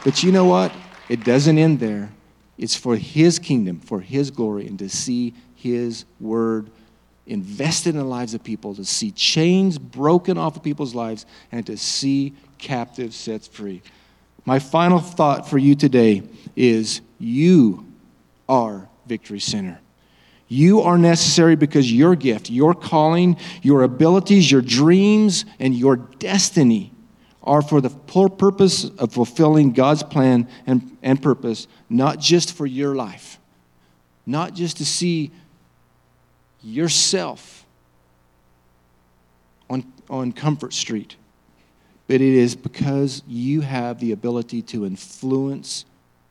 [0.06, 0.71] But you know what?
[1.10, 2.12] It doesn't end there.
[2.58, 6.69] It's for His kingdom, for His glory, and to see His word
[7.28, 11.65] invested in the lives of people, to see chains broken off of people's lives, and
[11.65, 13.82] to see captives set free.
[14.45, 16.23] My final thought for you today
[16.56, 17.86] is you
[18.47, 19.80] are Victory Center.
[20.47, 26.91] You are necessary because your gift, your calling, your abilities, your dreams, and your destiny
[27.41, 32.95] are for the purpose of fulfilling God's plan and, and purpose, not just for your
[32.95, 33.39] life,
[34.25, 35.31] not just to see
[36.62, 37.65] yourself
[39.69, 41.15] on, on Comfort Street,
[42.08, 45.86] but it is because you have the ability to influence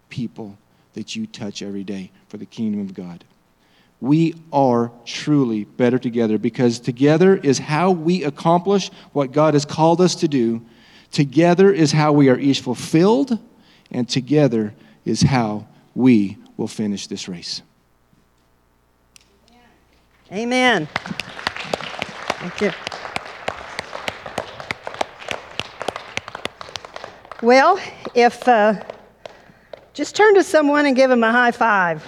[0.08, 0.56] people
[0.92, 3.24] that you touch every day for the kingdom of God
[4.00, 10.00] we are truly better together because together is how we accomplish what God has called
[10.00, 10.64] us to do.
[11.10, 13.38] Together is how we are each fulfilled,
[13.90, 17.62] and together is how we will finish this race.
[20.32, 20.88] Amen.
[22.40, 22.72] Thank you.
[27.42, 27.78] Well,
[28.14, 28.82] if uh,
[29.92, 32.04] just turn to someone and give them a high five.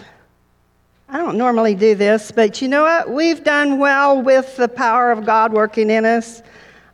[1.09, 3.09] I don't normally do this, but you know what?
[3.09, 6.43] We've done well with the power of God working in us.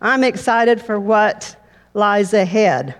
[0.02, 1.56] I'm excited for what
[1.94, 2.94] lies ahead.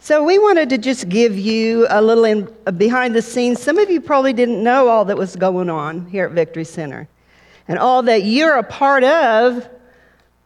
[0.00, 3.62] So, we wanted to just give you a little in, behind the scenes.
[3.62, 7.06] Some of you probably didn't know all that was going on here at Victory Center
[7.68, 9.68] and all that you're a part of,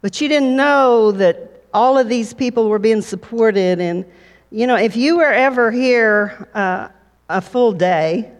[0.00, 3.80] but you didn't know that all of these people were being supported.
[3.80, 4.04] And,
[4.50, 6.88] you know, if you were ever here uh,
[7.28, 8.32] a full day,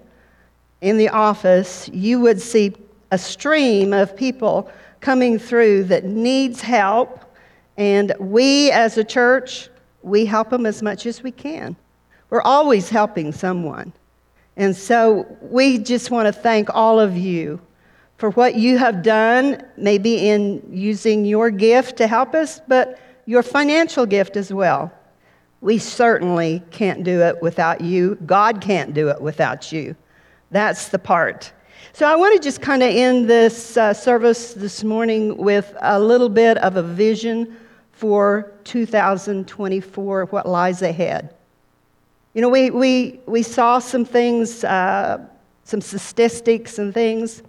[0.81, 2.75] in the office, you would see
[3.11, 4.71] a stream of people
[5.01, 7.25] coming through that needs help.
[7.77, 9.69] And we as a church,
[10.03, 11.77] we help them as much as we can.
[12.31, 13.93] We're always helping someone.
[14.57, 17.61] And so we just want to thank all of you
[18.17, 23.45] for what you have done, maybe in using your gift to help us, but your
[23.45, 24.93] financial gift as well.
[25.61, 28.17] We certainly can't do it without you.
[28.27, 29.95] God can't do it without you.
[30.51, 31.53] That's the part.
[31.93, 35.99] So I want to just kind of end this uh, service this morning with a
[35.99, 37.57] little bit of a vision
[37.93, 41.35] for 2024, what lies ahead.
[42.35, 45.27] You know, we, we, we saw some things, uh,
[45.65, 47.43] some statistics and things.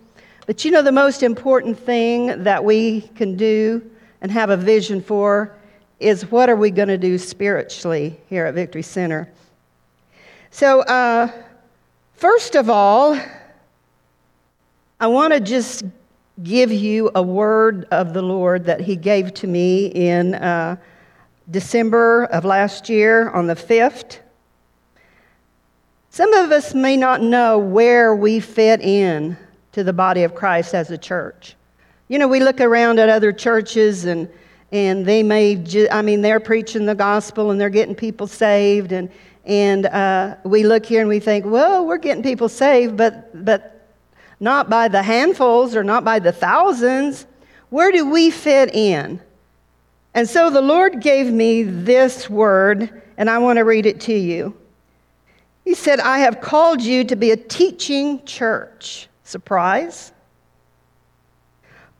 [0.47, 3.87] But you know, the most important thing that we can do
[4.21, 5.55] and have a vision for
[5.99, 9.31] is what are we going to do spiritually here at Victory Center?
[10.49, 11.31] So, uh,
[12.19, 13.17] first of all,
[14.99, 15.85] I want to just
[16.43, 20.75] give you a word of the Lord that He gave to me in uh,
[21.49, 24.17] December of last year on the 5th.
[26.09, 29.37] Some of us may not know where we fit in
[29.71, 31.55] to the body of Christ as a church.
[32.09, 34.29] You know, we look around at other churches and
[34.71, 38.91] and they may, ju- I mean, they're preaching the gospel and they're getting people saved,
[38.91, 39.09] and
[39.45, 43.87] and uh, we look here and we think, well, we're getting people saved, but but
[44.39, 47.25] not by the handfuls or not by the thousands.
[47.69, 49.19] Where do we fit in?
[50.13, 54.13] And so the Lord gave me this word, and I want to read it to
[54.13, 54.55] you.
[55.65, 59.07] He said, I have called you to be a teaching church.
[59.23, 60.11] Surprise?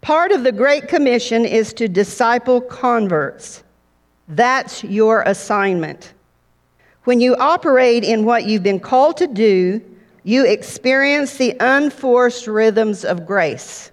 [0.01, 3.63] Part of the Great Commission is to disciple converts.
[4.27, 6.13] That's your assignment.
[7.05, 9.81] When you operate in what you've been called to do,
[10.23, 13.91] you experience the unforced rhythms of grace.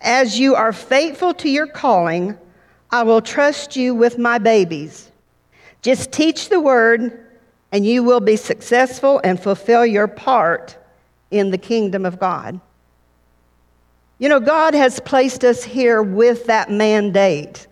[0.00, 2.38] As you are faithful to your calling,
[2.90, 5.10] I will trust you with my babies.
[5.82, 7.26] Just teach the word,
[7.72, 10.76] and you will be successful and fulfill your part
[11.30, 12.60] in the kingdom of God.
[14.18, 17.66] You know, God has placed us here with that mandate.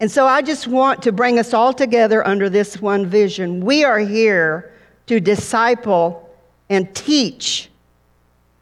[0.00, 3.64] And so I just want to bring us all together under this one vision.
[3.64, 4.72] We are here
[5.06, 6.28] to disciple
[6.68, 7.68] and teach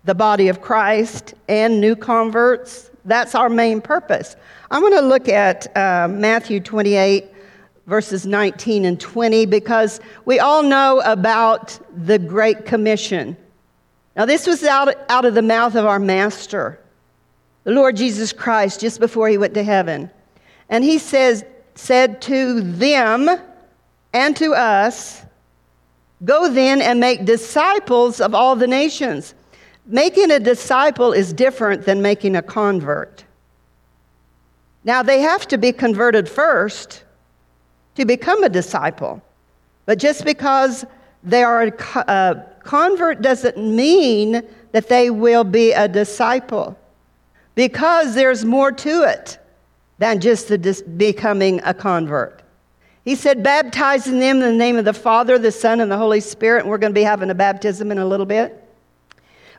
[0.05, 2.91] the body of Christ and new converts.
[3.05, 4.37] That's our main purpose.
[4.71, 7.27] I'm going to look at uh, Matthew 28,
[7.87, 13.37] verses 19 and 20, because we all know about the Great Commission.
[14.17, 16.81] Now, this was out, out of the mouth of our Master,
[17.65, 20.11] the Lord Jesus Christ, just before he went to heaven.
[20.69, 21.45] And he says,
[21.75, 23.29] said to them
[24.13, 25.23] and to us,
[26.25, 29.35] Go then and make disciples of all the nations.
[29.85, 33.25] Making a disciple is different than making a convert.
[34.83, 37.05] Now, they have to be converted first
[37.97, 39.23] to become a disciple.
[39.85, 40.85] But just because
[41.23, 44.43] they are a convert doesn't mean
[44.73, 46.79] that they will be a disciple
[47.55, 49.39] because there's more to it
[49.99, 52.43] than just the dis- becoming a convert.
[53.05, 56.21] He said, baptizing them in the name of the Father, the Son, and the Holy
[56.21, 56.63] Spirit.
[56.63, 58.63] And we're going to be having a baptism in a little bit.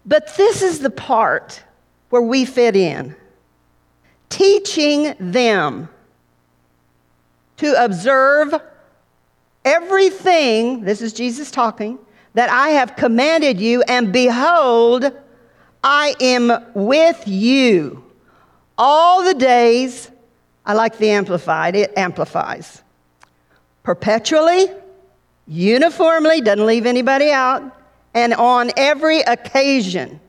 [0.05, 1.63] But this is the part
[2.09, 3.15] where we fit in
[4.29, 5.89] teaching them
[7.57, 8.53] to observe
[9.65, 11.97] everything, this is Jesus talking,
[12.33, 15.11] that I have commanded you, and behold,
[15.83, 18.03] I am with you
[18.77, 20.11] all the days.
[20.67, 22.83] I like the amplified, it amplifies.
[23.81, 24.67] Perpetually,
[25.47, 27.63] uniformly, doesn't leave anybody out,
[28.13, 30.19] and on every occasion.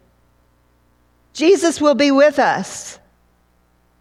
[1.35, 2.99] Jesus will be with us.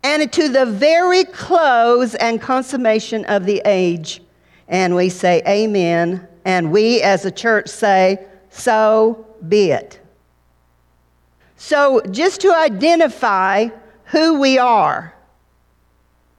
[0.04, 4.22] And to the very close and consummation of the age.
[4.70, 10.00] And we say, Amen and we as a church say, so be it.
[11.58, 13.68] So, just to identify
[14.06, 15.14] who we are,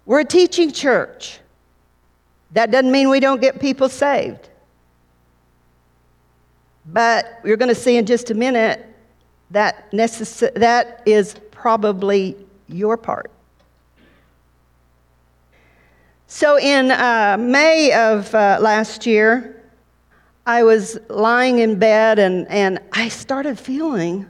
[0.08, 1.38] we're a teaching church.
[2.52, 4.48] That doesn't mean we don't get people saved.
[6.86, 8.86] But you're going to see in just a minute
[9.50, 12.36] that, necess- that is probably
[12.68, 13.30] your part.
[16.26, 19.62] So, in uh, May of uh, last year,
[20.46, 24.24] I was lying in bed and, and I started feeling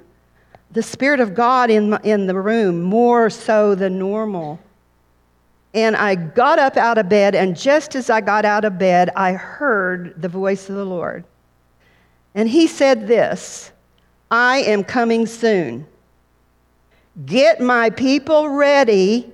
[0.73, 4.59] the Spirit of God in, in the room more so than normal.
[5.75, 9.11] And I got up out of bed, and just as I got out of bed,
[9.15, 11.25] I heard the voice of the Lord.
[12.35, 13.73] And He said this
[14.31, 15.87] I am coming soon.
[17.27, 19.31] Get my people ready.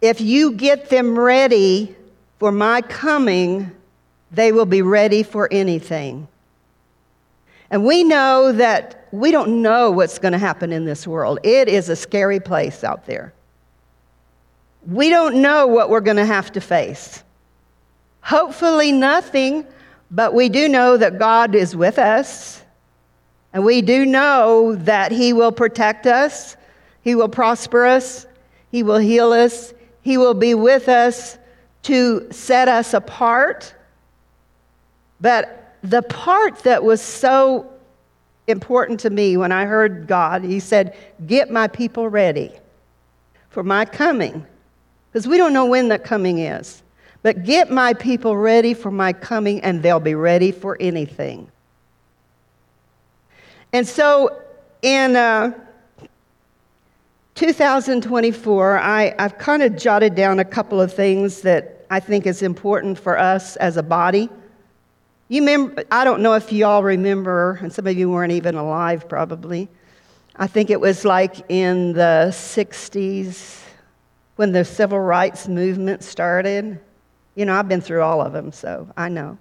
[0.00, 1.96] If you get them ready
[2.38, 3.72] for my coming,
[4.30, 6.28] they will be ready for anything.
[7.70, 11.38] And we know that we don't know what's going to happen in this world.
[11.42, 13.32] It is a scary place out there.
[14.86, 17.22] We don't know what we're going to have to face.
[18.20, 19.66] Hopefully, nothing,
[20.10, 22.62] but we do know that God is with us.
[23.52, 26.56] And we do know that He will protect us,
[27.02, 28.26] He will prosper us,
[28.70, 29.72] He will heal us,
[30.02, 31.38] He will be with us
[31.82, 33.74] to set us apart
[35.24, 37.70] but the part that was so
[38.46, 40.94] important to me when I heard God, He said,
[41.26, 42.52] Get my people ready
[43.48, 44.46] for my coming.
[45.14, 46.82] Because we don't know when that coming is.
[47.22, 51.46] But get my people ready for my coming, and they'll be ready for anything.
[53.72, 54.42] And so
[54.82, 55.52] in uh,
[57.36, 62.42] 2024, I, I've kind of jotted down a couple of things that I think is
[62.42, 64.28] important for us as a body.
[65.28, 69.08] You I don't know if you all remember, and some of you weren't even alive
[69.08, 69.68] probably.
[70.34, 73.63] I think it was like in the 60s
[74.36, 76.80] when the civil rights movement started.
[77.34, 79.38] You know, I've been through all of them, so I know.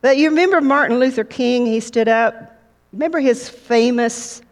[0.00, 1.66] But you remember Martin Luther King?
[1.66, 2.58] He stood up.
[2.92, 4.42] Remember his famous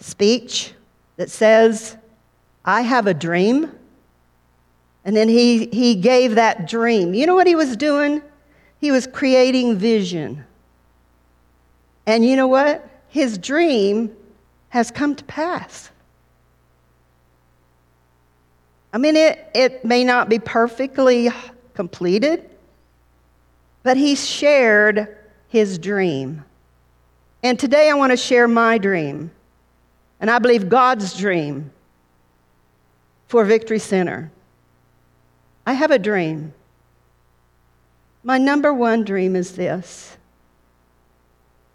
[0.00, 0.72] speech
[1.16, 1.96] that says,
[2.64, 3.72] I have a dream?
[5.04, 7.14] And then he, he gave that dream.
[7.14, 8.22] You know what he was doing?
[8.80, 10.44] He was creating vision.
[12.06, 12.88] And you know what?
[13.08, 14.14] His dream
[14.70, 15.90] has come to pass.
[18.92, 21.30] I mean, it, it may not be perfectly
[21.74, 22.48] completed,
[23.82, 25.16] but he shared
[25.48, 26.44] his dream.
[27.42, 29.30] And today I want to share my dream,
[30.20, 31.70] and I believe God's dream
[33.28, 34.32] for Victory Center.
[35.66, 36.54] I have a dream.
[38.22, 40.16] My number one dream is this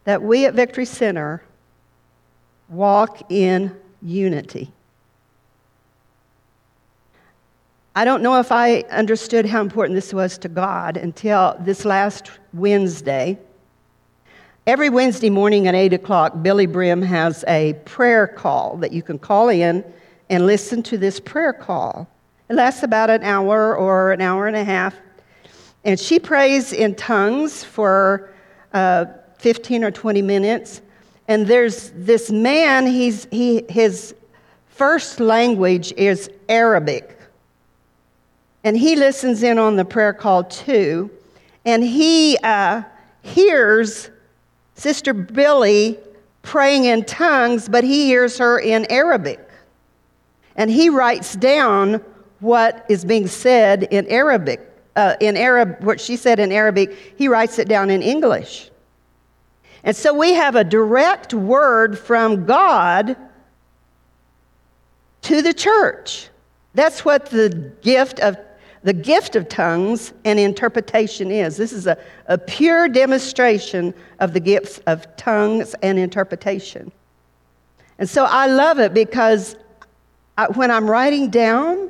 [0.03, 1.41] that we at Victory Center
[2.68, 4.74] walk in unity.
[7.96, 12.32] I don't know if I understood how important this was to God until this last
[12.52, 13.38] Wednesday.
[14.66, 19.20] Every Wednesday morning at 8 o'clock, Billye Brim has a prayer call that you can
[19.20, 19.86] call in
[20.32, 22.10] and listen to this prayer call.
[22.50, 24.96] It lasts about an hour or an hour and a half.
[25.84, 28.34] And she prays in tongues for
[28.74, 29.06] uh,
[29.38, 30.82] 15 or 20 minutes.
[31.28, 34.16] And there's this man, he's, he, his
[34.66, 37.20] first language is Arabic.
[38.64, 41.11] And he listens in on the prayer call too.
[41.66, 42.84] And he uh,
[43.22, 44.09] hears
[44.76, 45.99] Sister Billye
[46.41, 49.39] praying in tongues, but he hears her in Arabic.
[50.55, 52.03] And he writes down
[52.39, 57.28] what is being said in Arabic uh, in Arab, what she said in Arabic, he
[57.28, 58.70] writes it down in English.
[59.84, 63.18] And so we have a direct word from God
[65.24, 66.30] to the church.
[66.74, 68.38] That's what the gift of
[68.84, 71.56] the gift of tongues and interpretation is.
[71.56, 76.92] This is a, a pure demonstration of the gifts of tongues and interpretation.
[77.98, 79.56] And so I love it because
[80.38, 81.90] I, when I'm writing down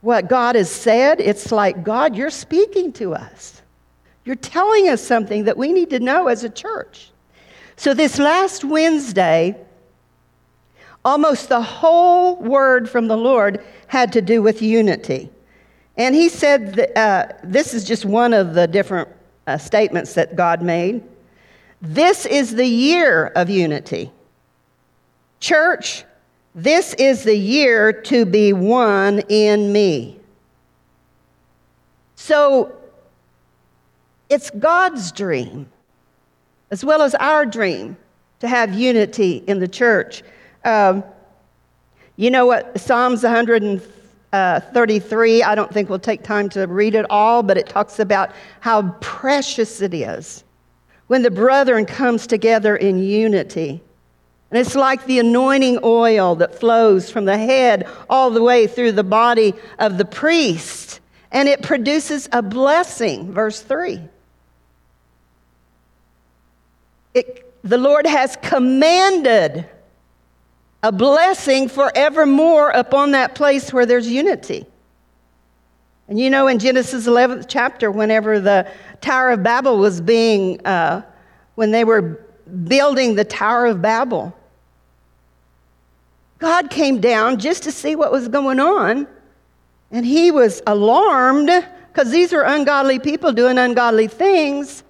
[0.00, 3.60] what God has said, it's like, God, you're speaking to us.
[4.24, 7.10] You're telling us something that we need to know as a church.
[7.76, 9.56] So, this last Wednesday,
[11.04, 15.30] almost the whole word from the Lord had to do with unity.
[15.96, 19.08] And he said, that, uh, this is just one of the different
[19.46, 21.02] uh, statements that God made.
[21.80, 24.10] This is the year of unity.
[25.40, 26.04] Church,
[26.54, 30.18] this is the year to be one in me.
[32.14, 32.76] So
[34.30, 35.66] it's God's dream,
[36.70, 37.96] as well as our dream,
[38.40, 40.22] to have unity in the church.
[40.64, 41.04] Um,
[42.16, 42.80] you know what?
[42.80, 43.22] Psalms
[44.32, 47.98] Uh, 133, I don't think we'll take time to read it all, but it talks
[47.98, 48.30] about
[48.60, 50.42] how precious it is
[51.08, 53.82] when the brethren comes together in unity.
[54.50, 58.92] And it's like the anointing oil that flows from the head all the way through
[58.92, 61.00] the body of the priest.
[61.30, 64.00] And it produces a blessing, verse 3.
[67.14, 69.66] It, the Lord has commanded
[70.82, 74.66] a blessing forevermore upon that place where there's unity.
[76.08, 78.70] And you know, in Genesis 11th chapter, whenever the
[79.00, 81.02] Tower of Babel was being, uh,
[81.54, 82.26] when they were
[82.64, 84.36] building the Tower of Babel,
[86.38, 89.06] God came down just to see what was going on,
[89.92, 91.50] and he was alarmed
[91.92, 94.82] because these are ungodly people doing ungodly things.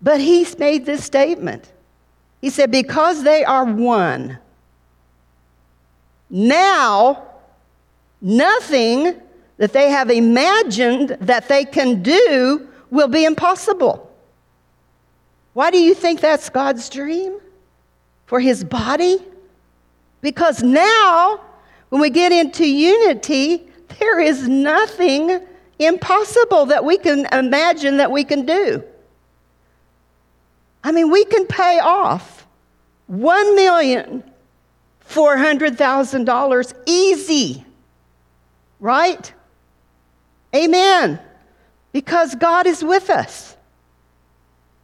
[0.00, 1.72] But he made this statement.
[2.40, 4.38] He said, Because they are one,
[6.30, 7.26] now
[8.20, 9.20] nothing
[9.58, 14.10] that they have imagined that they can do will be impossible.
[15.54, 17.38] Why do you think that's God's dream?
[18.26, 19.18] For his body?
[20.20, 21.40] Because now,
[21.88, 23.66] when we get into unity,
[23.98, 25.40] there is nothing
[25.78, 28.82] impossible that we can imagine that we can do.
[30.82, 32.46] I mean, we can pay off
[33.06, 34.22] one million
[35.06, 37.64] four hundred thousand dollars easy,
[38.80, 39.32] right?
[40.54, 41.18] Amen.
[41.92, 43.56] Because God is with us,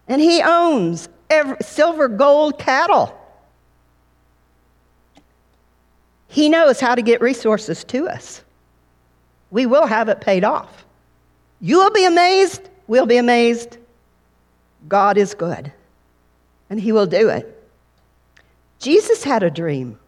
[0.09, 3.19] and He owns every, silver, gold, cattle.
[6.29, 8.43] He knows how to get resources to us.
[9.51, 10.87] We will have it paid off.
[11.61, 12.71] You will be amazed.
[12.87, 13.77] We'll be amazed.
[14.89, 15.71] God is good,
[16.71, 17.59] and He will do it.
[18.79, 19.99] Jesus had a dream.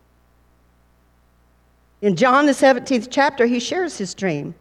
[2.05, 4.55] In John, the 17th chapter, he shares his dream.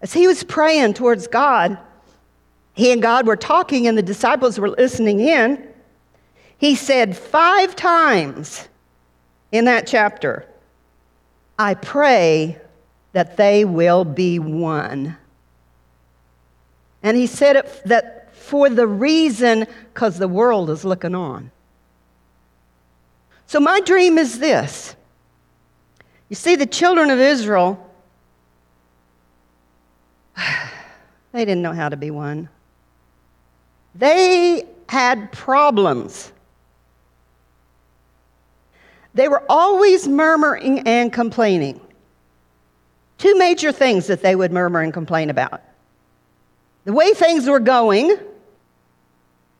[0.00, 1.76] As he was praying towards God,
[2.72, 5.68] he and God were talking, and the disciples were listening in.
[6.56, 8.66] He said five times
[9.52, 10.48] in that chapter,
[11.58, 12.56] I pray
[13.12, 15.18] that they will be one.
[17.02, 21.50] And he said it that for the reason because the world is looking on.
[23.44, 24.96] So my dream is this.
[26.32, 27.90] You see, the children of Israel,
[31.32, 32.48] they didn't know how to be one.
[33.94, 36.32] They had problems.
[39.12, 41.82] They were always murmuring and complaining.
[43.18, 45.60] Two major things that they would murmur and complain about
[46.86, 48.16] the way things were going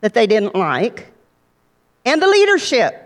[0.01, 1.13] that they didn't like,
[2.07, 3.02] and the leadership.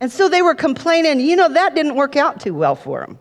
[0.00, 3.18] And so they were complaining, you know, that didn't work out too well for them.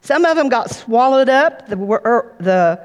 [0.00, 2.80] Some of them got swallowed up, the, er, the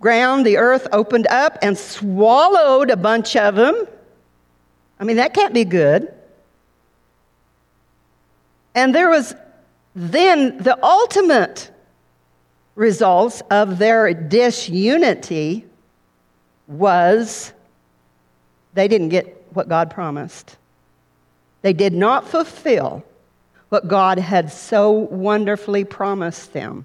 [0.00, 3.86] ground, the earth opened up and swallowed a bunch of them.
[5.00, 6.12] I mean, that can't be good.
[8.74, 9.34] And there was
[9.94, 11.70] then the ultimate
[12.74, 15.66] results of their disunity
[16.66, 17.52] was
[18.74, 20.56] they didn't get what God promised.
[21.62, 23.04] They did not fulfill
[23.68, 26.84] what God had so wonderfully promised them.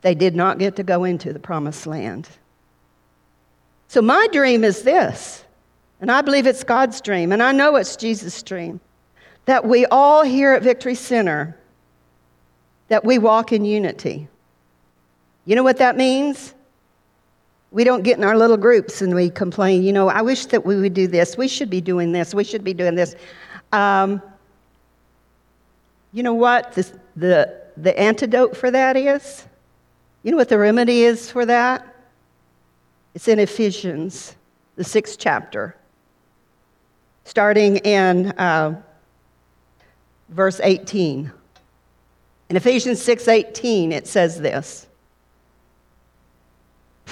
[0.00, 2.28] They did not get to go into the promised land.
[3.86, 5.44] So, my dream is this,
[6.00, 8.80] and I believe it's God's dream, and I know it's Jesus' dream,
[9.44, 11.56] that we all here at Victory Center,
[12.88, 14.28] that we walk in unity.
[15.44, 16.54] You know what that means?
[17.72, 20.64] We don't get in our little groups and we complain, you know, I wish that
[20.64, 21.36] we would do this.
[21.36, 22.34] We should be doing this.
[22.34, 23.16] We should be doing this.
[23.72, 24.22] Um,
[26.12, 29.46] you know what the, the, the antidote for that is?
[30.22, 31.96] You know what the remedy is for that?
[33.14, 34.36] It's in Ephesians,
[34.76, 35.74] the sixth chapter,
[37.24, 38.80] starting in uh,
[40.28, 41.32] verse 18.
[42.50, 44.86] In Ephesians 6:18 it says this.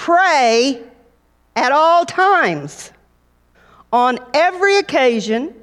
[0.01, 0.83] Pray
[1.55, 2.91] at all times,
[3.93, 5.55] on every occasion,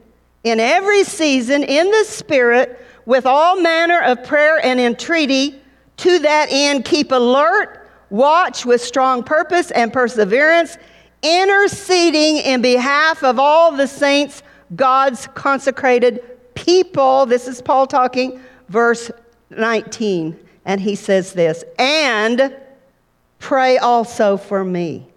[0.43, 5.59] in every season, in the Spirit, with all manner of prayer and entreaty.
[5.97, 10.77] To that end, keep alert watch with strong purpose and perseverance,
[11.23, 14.43] interceding in behalf of all the saints,
[14.75, 17.25] God's consecrated people.
[17.25, 19.09] This is Paul talking, verse
[19.49, 20.38] 19.
[20.63, 22.55] And he says this, and
[23.39, 25.07] pray also for me,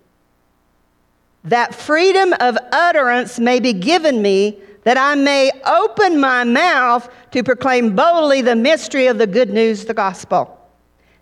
[1.44, 7.42] that freedom of utterance may be given me, that I may open my mouth to
[7.42, 10.58] proclaim boldly the mystery of the good news, the gospel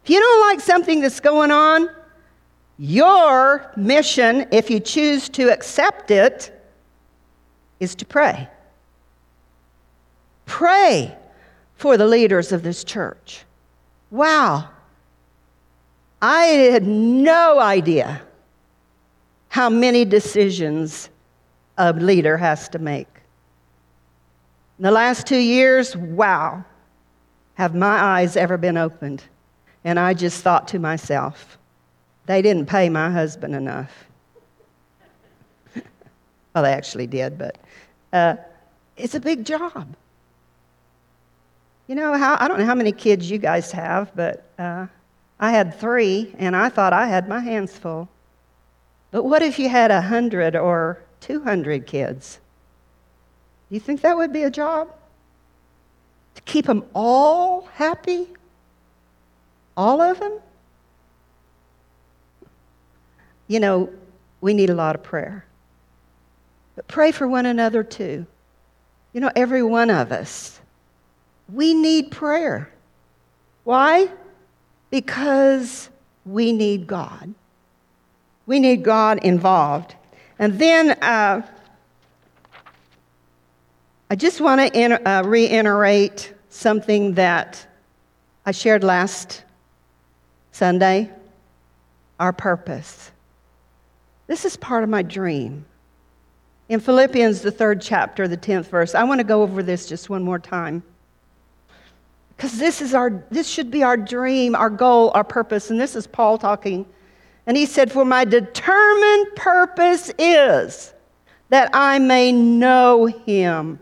[0.09, 1.91] if you don't like something that's going on,
[2.79, 6.51] your mission, if you choose to accept it,
[7.79, 8.49] is to pray.
[10.47, 11.15] Pray
[11.75, 13.45] for the leaders of this church.
[14.11, 14.71] Wow.
[16.21, 18.23] I had no idea
[19.49, 21.11] how many decisions
[21.77, 23.09] a leader has to make.
[24.79, 26.65] In the last two years, wow,
[27.55, 29.23] have my eyes ever been opened?
[29.85, 31.59] And I just thought to myself,
[32.27, 33.93] they didn't pay my husband enough.
[36.55, 37.59] well, they actually did, but
[38.13, 38.37] uh,
[38.97, 39.95] it's a big job.
[41.87, 44.87] You know, how, I don't know how many kids you guys have, but uh,
[45.41, 48.09] I had three, and I thought I had my hands full.
[49.11, 52.41] But what if you had a 100 or 200 kids?
[53.69, 54.93] Do you think that would be a job?
[56.35, 58.27] To keep them all happy?
[59.77, 60.41] All of them?
[63.47, 63.91] You know,
[64.41, 65.45] we need a lot of prayer.
[66.77, 68.27] But pray for one another too.
[69.13, 70.61] You know, every one of us,
[71.53, 72.71] we need prayer.
[73.65, 74.09] Why?
[74.91, 75.91] Because
[76.25, 77.35] we need God.
[78.47, 79.95] We need God involved.
[80.39, 81.47] And then uh,
[84.11, 87.67] I just want to in, uh, reiterate something that
[88.47, 89.45] I shared last
[90.53, 91.11] Sunday
[92.19, 93.11] our purpose.
[94.27, 95.65] This is part of my dream.
[96.69, 100.11] In Philippians, the third chapter, the 10th verse, I want to go over this just
[100.11, 100.83] one more time.
[102.39, 105.71] Because this, is our, this should be our dream, our goal, our purpose.
[105.71, 106.87] And this is Paul talking.
[107.49, 110.95] And he said, For my determined purpose is
[111.49, 113.81] that I may know him.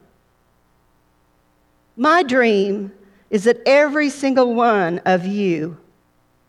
[1.98, 2.92] My dream
[3.28, 5.76] is that every single one of you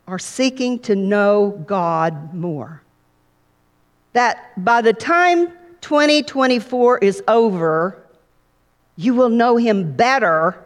[0.06, 2.82] are seeking to know God more.
[4.14, 5.52] That by the time
[5.82, 8.02] 2024 is over,
[8.96, 10.64] you will know Him better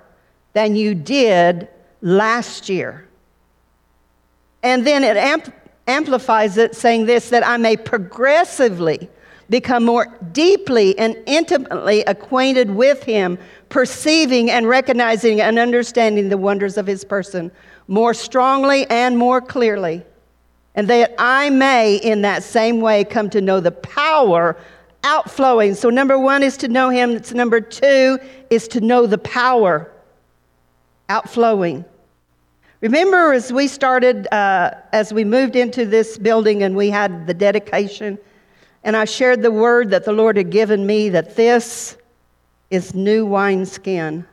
[0.52, 1.68] than you did
[2.00, 3.08] last year.
[4.62, 5.54] And then it amp-
[5.86, 9.08] amplifies it, saying this that I may progressively
[9.50, 13.38] become more deeply and intimately acquainted with Him,
[13.68, 17.50] perceiving and recognizing and understanding the wonders of His person
[17.88, 20.02] more strongly and more clearly.
[20.74, 24.56] And that I may, in that same way, come to know the power
[25.04, 25.74] outflowing.
[25.74, 27.10] So, number one is to know Him.
[27.10, 29.91] It's number two is to know the power
[31.12, 31.84] outflowing.
[32.80, 37.34] Remember, as we started, uh, as we moved into this building and we had the
[37.34, 38.18] dedication,
[38.82, 41.96] and I shared the word that the Lord had given me that this
[42.70, 44.24] is new wineskin,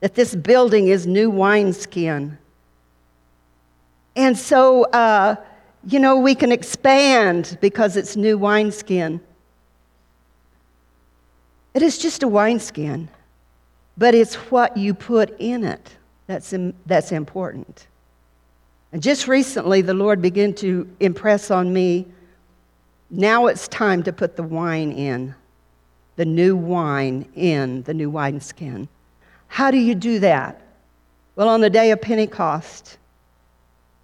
[0.00, 2.36] that this building is new wineskin.
[4.16, 5.36] And so, uh,
[5.86, 9.20] you know, we can expand because it's new wineskin.
[11.72, 13.08] It is just a wineskin,
[13.96, 17.86] but it's what you put in it that's, in, that's important.
[18.92, 22.06] And just recently, the Lord began to impress on me
[23.10, 25.34] now it's time to put the wine in,
[26.14, 28.88] the new wine in the new wineskin.
[29.48, 30.60] How do you do that?
[31.34, 32.98] Well, on the day of Pentecost,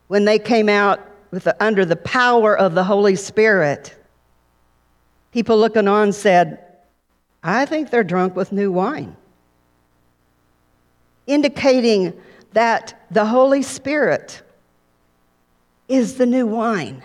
[0.09, 3.95] when they came out the, under the power of the Holy Spirit,
[5.33, 6.59] people looking on said,
[7.43, 9.17] I think they're drunk with new wine.
[11.27, 12.13] Indicating
[12.53, 14.43] that the Holy Spirit
[15.89, 17.03] is the new wine.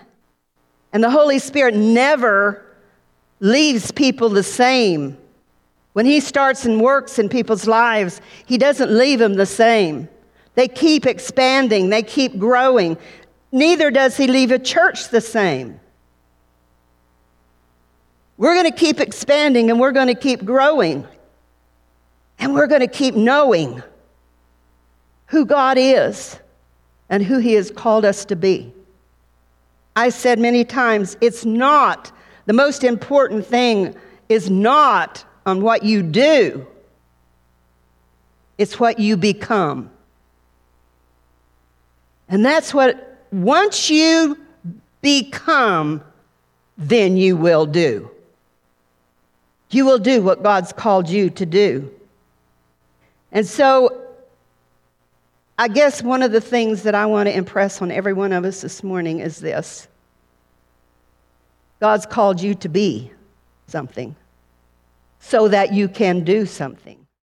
[0.94, 2.66] And the Holy Spirit never
[3.40, 5.18] leaves people the same.
[5.94, 10.10] When He starts and works in people's lives, He doesn't leave them the same.
[10.56, 12.98] They keep expanding, they keep growing.
[13.52, 15.80] Neither does He leave a church the same.
[18.38, 21.08] We're going to keep expanding and we're going to keep growing.
[22.40, 23.84] And we're going to keep knowing
[25.32, 26.38] who God is
[27.10, 28.74] and who He has called us to be.
[29.96, 32.12] I said many times, it's not,
[32.48, 33.96] the most important thing
[34.28, 36.68] is not on what you do,
[38.58, 39.90] it's what you become.
[42.28, 44.38] And that's what, once you
[45.02, 46.04] become,
[46.78, 48.12] then you will do.
[49.70, 51.90] You will do what God's called you to do.
[53.32, 54.01] And so,
[55.58, 58.46] I guess one of the things that I want to impress on every one of
[58.46, 59.88] us this morning is this
[61.80, 63.12] God's called you to be
[63.68, 64.16] something
[65.20, 67.01] so that you can do something.